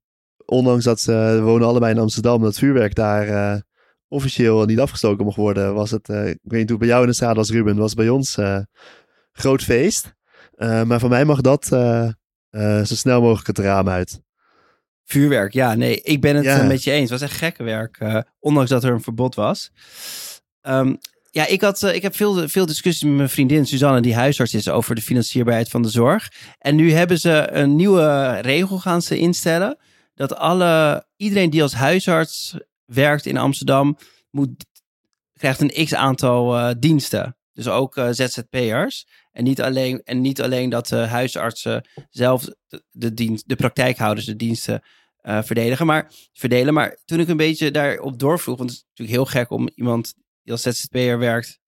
ondanks 0.46 0.84
dat 0.84 1.00
uh, 1.00 1.32
we 1.32 1.42
wonen 1.42 1.68
allebei 1.68 1.94
in 1.94 2.00
Amsterdam, 2.00 2.42
dat 2.42 2.58
vuurwerk 2.58 2.96
daar 2.96 3.64
officieel 4.08 4.66
niet 4.66 4.80
afgestoken 4.80 5.26
mocht 5.26 5.38
worden, 5.38 5.74
was 5.74 5.92
het, 5.92 6.10
ik 6.10 6.38
weet 6.42 6.60
niet 6.60 6.70
hoe 6.70 6.80
bij 6.80 6.88
jou 6.88 7.02
in 7.02 7.08
de 7.08 7.14
straat 7.16 7.36
was, 7.36 7.52
Ruben, 7.52 7.76
was 7.76 7.94
bij 7.94 8.10
ons 8.10 8.38
groot 9.32 9.64
feest. 9.64 10.18
Maar 10.60 11.00
voor 11.00 11.10
mij 11.10 11.26
mag 11.26 11.42
dat 11.42 11.66
zo 11.66 12.96
snel 12.96 13.22
mogelijk 13.22 13.48
het 13.48 13.60
raam 13.60 13.90
uit. 13.90 14.22
Vuurwerk, 15.06 15.54
ja, 15.54 15.76
nee, 15.76 16.02
ik 16.02 16.22
ben 16.22 16.36
het 16.36 16.46
ja. 16.46 16.64
met 16.64 16.84
je 16.84 16.92
eens. 16.92 17.10
Het 17.10 17.20
was 17.20 17.30
echt 17.30 17.38
gekke 17.38 17.64
werk, 17.64 18.24
ondanks 18.40 18.70
dat 18.70 18.84
er 18.84 18.92
een 18.92 19.02
verbod 19.02 19.36
was. 19.36 19.72
Um, 20.62 21.00
ja, 21.32 21.46
ik, 21.46 21.62
had, 21.62 21.84
ik 21.84 22.02
heb 22.02 22.16
veel, 22.16 22.48
veel 22.50 22.66
discussies 22.66 23.04
met 23.04 23.16
mijn 23.16 23.30
vriendin 23.30 23.66
Suzanne, 23.66 24.02
die 24.02 24.16
huisarts 24.16 24.54
is, 24.54 24.70
over 24.70 24.96
de 24.96 25.02
financierbaarheid 25.02 25.70
van 25.70 25.82
de 25.82 25.90
zorg. 25.90 26.32
En 26.58 26.76
nu 26.76 26.92
hebben 26.92 27.20
ze 27.20 27.48
een 27.52 27.76
nieuwe 27.76 28.40
regel 28.40 28.80
gaan 28.80 29.02
ze 29.02 29.18
instellen. 29.18 29.78
Dat 30.16 30.36
alle, 30.36 31.06
iedereen 31.16 31.50
die 31.50 31.62
als 31.62 31.74
huisarts 31.74 32.58
werkt 32.86 33.26
in 33.26 33.38
Amsterdam, 33.38 33.98
moet, 34.32 34.66
krijgt 35.34 35.62
een 35.62 35.86
x 35.86 35.94
aantal 35.94 36.74
diensten. 36.80 37.38
Dus 37.54 37.68
ook 37.68 38.02
ZZP'ers. 38.12 39.08
En 39.40 39.46
niet 39.46 39.62
alleen, 39.62 40.02
en 40.04 40.22
niet 40.22 40.42
alleen 40.42 40.70
dat 40.70 40.88
de 40.88 40.96
huisartsen 40.96 41.88
zelf 42.10 42.48
de, 42.92 43.14
dienst, 43.14 43.48
de 43.48 43.56
praktijkhouders 43.56 44.26
de 44.26 44.36
diensten 44.36 44.82
uh, 45.22 45.44
verdedigen, 45.44 45.86
maar, 45.86 46.12
verdelen. 46.34 46.74
Maar 46.74 46.98
toen 47.06 47.20
ik 47.20 47.28
een 47.28 47.38
beetje 47.38 47.72
daarop 47.72 48.20
doorvroeg, 48.20 48.58
want 48.58 48.70
het 48.70 48.80
is 48.80 48.86
natuurlijk 48.88 49.18
heel 49.18 49.42
gek 49.42 49.50
om 49.50 49.70
iemand 49.76 50.14
die 50.42 50.52
als 50.52 50.62
ZZP'er 50.62 51.20
werkt, 51.20 51.60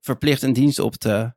verplicht 0.00 0.42
een 0.42 0.52
dienst 0.52 0.78
op 0.78 0.94
te, 0.94 1.34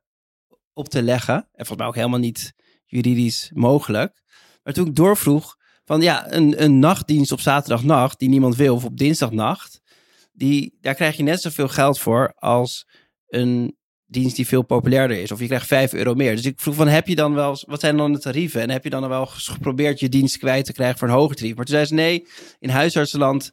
op 0.72 0.88
te 0.88 1.02
leggen. 1.02 1.34
En 1.34 1.48
volgens 1.66 1.78
mij 1.78 1.86
ook 1.86 1.94
helemaal 1.94 2.18
niet 2.18 2.52
juridisch 2.84 3.50
mogelijk. 3.54 4.22
Maar 4.62 4.72
toen 4.72 4.86
ik 4.86 4.96
doorvroeg 4.96 5.56
van 5.84 6.00
ja, 6.00 6.32
een, 6.32 6.62
een 6.62 6.78
nachtdienst 6.78 7.32
op 7.32 7.40
zaterdagnacht 7.40 8.18
die 8.18 8.28
niemand 8.28 8.56
wil, 8.56 8.74
of 8.74 8.84
op 8.84 8.96
dinsdagnacht, 8.96 9.80
die, 10.32 10.76
daar 10.80 10.94
krijg 10.94 11.16
je 11.16 11.22
net 11.22 11.40
zoveel 11.40 11.68
geld 11.68 11.98
voor 11.98 12.32
als 12.34 12.88
een 13.26 13.78
dienst 14.10 14.36
die 14.36 14.46
veel 14.46 14.62
populairder 14.62 15.16
is. 15.16 15.32
Of 15.32 15.40
je 15.40 15.46
krijgt 15.46 15.66
5 15.66 15.92
euro 15.92 16.14
meer. 16.14 16.36
Dus 16.36 16.44
ik 16.44 16.60
vroeg 16.60 16.74
van, 16.74 16.88
heb 16.88 17.06
je 17.06 17.14
dan 17.14 17.34
wel, 17.34 17.58
wat 17.66 17.80
zijn 17.80 17.96
dan 17.96 18.12
de 18.12 18.18
tarieven? 18.18 18.60
En 18.60 18.70
heb 18.70 18.84
je 18.84 18.90
dan 18.90 19.08
wel 19.08 19.26
geprobeerd 19.26 20.00
je 20.00 20.08
dienst 20.08 20.38
kwijt 20.38 20.64
te 20.64 20.72
krijgen 20.72 20.98
voor 20.98 21.08
een 21.08 21.14
hoger 21.14 21.36
tarief? 21.36 21.56
Maar 21.56 21.64
toen 21.64 21.74
zei 21.74 21.86
ze, 21.86 21.94
nee, 21.94 22.26
in 22.58 22.68
huisartsenland 22.68 23.52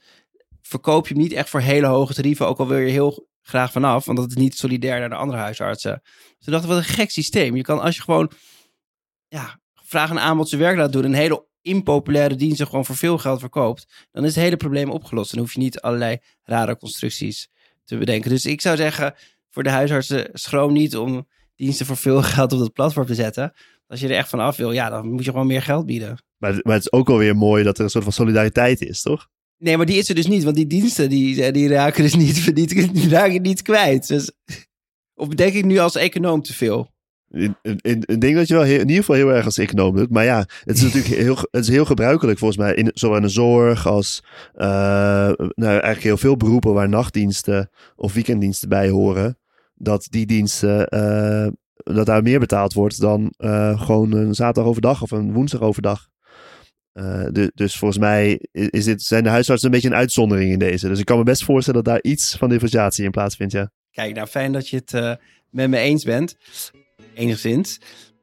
verkoop 0.61 1.07
je 1.07 1.13
hem 1.13 1.23
niet 1.23 1.31
echt 1.31 1.49
voor 1.49 1.59
hele 1.59 1.87
hoge 1.87 2.13
tarieven, 2.13 2.47
ook 2.47 2.59
al 2.59 2.67
wil 2.67 2.77
je 2.77 2.91
heel 2.91 3.27
graag 3.41 3.71
vanaf, 3.71 4.05
want 4.05 4.17
dat 4.17 4.29
is 4.29 4.35
niet 4.35 4.57
solidair 4.57 4.99
naar 4.99 5.09
de 5.09 5.15
andere 5.15 5.39
huisartsen. 5.39 6.01
Toen 6.39 6.53
dacht 6.53 6.63
ik, 6.63 6.69
wat 6.69 6.77
een 6.77 6.83
gek 6.83 7.11
systeem. 7.11 7.55
Je 7.55 7.61
kan 7.61 7.81
als 7.81 7.95
je 7.95 8.01
gewoon 8.01 8.31
ja, 9.27 9.59
vraag 9.73 10.09
en 10.09 10.19
aanbod 10.19 10.49
zijn 10.49 10.61
werk 10.61 10.77
laat 10.77 10.91
doen, 10.91 11.03
een 11.03 11.13
hele 11.13 11.45
impopulaire 11.61 12.35
dienst 12.35 12.63
gewoon 12.63 12.85
voor 12.85 12.95
veel 12.95 13.17
geld 13.17 13.39
verkoopt, 13.39 14.07
dan 14.11 14.25
is 14.25 14.35
het 14.35 14.43
hele 14.43 14.57
probleem 14.57 14.89
opgelost. 14.89 15.31
Dan 15.31 15.39
hoef 15.39 15.53
je 15.53 15.59
niet 15.59 15.81
allerlei 15.81 16.17
rare 16.43 16.77
constructies 16.77 17.49
te 17.83 17.97
bedenken. 17.97 18.29
Dus 18.29 18.45
ik 18.45 18.61
zou 18.61 18.77
zeggen, 18.77 19.15
voor 19.57 19.65
de 19.65 19.71
huisartsen, 19.71 20.29
schroom 20.33 20.73
niet 20.73 20.97
om 20.97 21.27
diensten 21.55 21.85
voor 21.85 21.97
veel 21.97 22.21
geld 22.33 22.53
op 22.53 22.59
dat 22.59 22.73
platform 22.73 23.05
te 23.05 23.15
zetten. 23.15 23.53
Als 23.87 23.99
je 23.99 24.07
er 24.07 24.15
echt 24.15 24.29
van 24.29 24.39
af 24.39 24.57
wil, 24.57 24.71
ja, 24.71 24.89
dan 24.89 25.11
moet 25.11 25.25
je 25.25 25.31
gewoon 25.31 25.47
meer 25.47 25.61
geld 25.61 25.85
bieden. 25.85 26.23
Maar, 26.37 26.59
maar 26.61 26.73
het 26.73 26.83
is 26.83 26.91
ook 26.91 27.09
alweer 27.09 27.35
mooi 27.35 27.63
dat 27.63 27.77
er 27.77 27.83
een 27.83 27.89
soort 27.89 28.03
van 28.03 28.13
solidariteit 28.13 28.81
is, 28.81 29.01
toch? 29.01 29.27
Nee, 29.57 29.77
maar 29.77 29.85
die 29.85 29.97
is 29.97 30.09
er 30.09 30.15
dus 30.15 30.27
niet, 30.27 30.43
want 30.43 30.55
die 30.55 30.67
diensten 30.67 31.09
die, 31.09 31.51
die 31.51 31.67
raken 31.67 32.03
dus 32.03 32.15
niet, 32.15 32.45
die, 32.55 32.91
die 32.91 33.09
raken 33.09 33.41
niet 33.41 33.61
kwijt. 33.61 34.07
Dus, 34.07 34.31
of 35.13 35.27
denk 35.27 35.53
ik 35.53 35.65
nu 35.65 35.77
als 35.77 35.95
econoom 35.95 36.41
te 36.41 36.53
veel? 36.53 36.91
Ik 37.81 38.21
denk 38.21 38.35
dat 38.35 38.47
je 38.47 38.53
wel 38.53 38.65
in 38.65 38.79
ieder 38.79 38.95
geval 38.95 39.15
heel 39.15 39.33
erg 39.33 39.45
als 39.45 39.57
econoom 39.57 39.95
doet. 39.95 40.09
Maar 40.09 40.23
ja, 40.23 40.45
het 40.63 40.77
is 40.77 40.83
natuurlijk 40.93 41.15
heel, 41.15 41.35
het 41.35 41.63
is 41.63 41.67
heel 41.67 41.85
gebruikelijk 41.85 42.39
volgens 42.39 42.59
mij. 42.59 42.73
In, 42.73 42.91
zowel 42.93 43.15
in 43.15 43.21
de 43.21 43.29
zorg 43.29 43.87
als 43.87 44.23
uh, 44.55 44.63
nou, 45.35 45.71
eigenlijk 45.71 46.03
heel 46.03 46.17
veel 46.17 46.37
beroepen 46.37 46.73
waar 46.73 46.89
nachtdiensten 46.89 47.69
of 47.95 48.13
weekenddiensten 48.13 48.69
bij 48.69 48.89
horen. 48.89 49.37
Dat 49.77 50.07
die 50.09 50.25
diensten, 50.25 50.87
uh, 50.89 51.47
dat 51.95 52.05
daar 52.05 52.23
meer 52.23 52.39
betaald 52.39 52.73
wordt 52.73 52.99
dan 52.99 53.33
uh, 53.37 53.81
gewoon 53.81 54.11
een 54.11 54.33
zaterdag 54.33 54.65
overdag 54.65 55.01
of 55.01 55.11
een 55.11 55.33
woensdag 55.33 55.61
overdag. 55.61 56.07
Uh, 56.93 57.25
de, 57.31 57.51
dus 57.55 57.77
volgens 57.77 57.99
mij 57.99 58.39
is 58.51 58.85
dit, 58.85 59.01
zijn 59.01 59.23
de 59.23 59.29
huisartsen 59.29 59.67
een 59.67 59.73
beetje 59.73 59.89
een 59.89 60.01
uitzondering 60.01 60.51
in 60.51 60.59
deze. 60.59 60.87
Dus 60.87 60.99
ik 60.99 61.05
kan 61.05 61.17
me 61.17 61.23
best 61.23 61.43
voorstellen 61.43 61.83
dat 61.83 61.93
daar 61.93 62.11
iets 62.11 62.35
van 62.35 62.49
differentiatie 62.49 63.05
in 63.05 63.11
plaatsvindt, 63.11 63.53
ja. 63.53 63.71
Kijk, 63.91 64.15
nou 64.15 64.27
fijn 64.27 64.51
dat 64.51 64.69
je 64.69 64.81
het 64.85 65.19
met 65.49 65.69
me 65.69 65.77
eens 65.77 66.03
bent. 66.03 66.37
enigszins. 67.13 67.79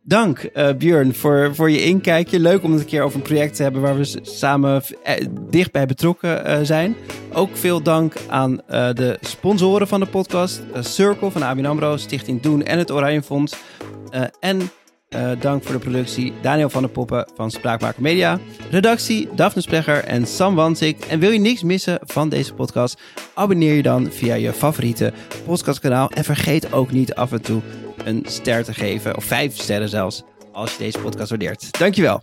Dank 0.07 0.49
uh, 0.55 0.69
Björn 0.79 1.15
voor, 1.15 1.55
voor 1.55 1.71
je 1.71 1.85
inkijkje. 1.85 2.41
Leuk 2.41 2.63
om 2.63 2.73
het 2.73 2.81
een 2.81 2.87
keer 2.87 3.03
over 3.03 3.17
een 3.17 3.23
project 3.23 3.57
te 3.57 3.63
hebben 3.63 3.81
waar 3.81 3.97
we 3.97 4.19
samen 4.23 4.83
eh, 5.03 5.27
dichtbij 5.51 5.87
betrokken 5.87 6.47
uh, 6.47 6.59
zijn. 6.63 6.97
Ook 7.33 7.57
veel 7.57 7.83
dank 7.83 8.15
aan 8.29 8.61
de 8.67 9.19
sponsoren 9.21 9.89
van 9.89 10.01
de 10.01 10.07
podcast. 10.07 10.63
Circle 10.81 11.31
van 11.31 11.43
ABN 11.43 11.65
AMRO, 11.65 11.97
Stichting 11.97 12.41
Doen 12.41 12.63
en 12.63 12.79
het 12.79 12.91
Oranje 12.91 13.23
Fonds. 13.23 13.57
en 14.41 14.71
dank 15.41 15.63
voor 15.63 15.75
de 15.75 15.81
productie 15.81 16.33
Daniel 16.43 16.71
van 16.71 16.83
der 16.83 16.91
Poppen 16.91 17.29
van 17.35 17.51
Spraakmaker 17.51 18.03
Media. 18.03 18.39
Redactie 18.71 19.29
Daphne 19.35 19.63
Splegger 19.63 20.05
en 20.05 20.27
Sam 20.27 20.55
Wansik. 20.55 21.05
En 21.05 21.19
wil 21.19 21.31
je 21.31 21.39
niks 21.39 21.63
missen 21.63 21.99
van 22.03 22.29
deze 22.29 22.55
podcast? 22.55 23.01
Abonneer 23.35 23.75
je 23.75 23.83
dan 23.83 24.11
via 24.11 24.35
je 24.35 24.53
favoriete 24.53 25.13
podcastkanaal. 25.45 26.11
En 26.11 26.25
vergeet 26.25 26.73
ook 26.73 26.91
niet 26.91 27.15
af 27.15 27.33
en 27.33 27.43
toe 27.43 27.63
een 28.05 28.25
ster 28.29 28.65
te 28.65 28.75
geven, 28.75 29.17
of 29.17 29.25
vijf 29.25 29.61
sterren 29.61 29.89
zelfs, 29.89 30.23
als 30.53 30.73
je 30.73 30.79
deze 30.79 30.99
podcast 30.99 31.31
waardeert. 31.31 31.79
Dankjewel. 31.79 32.23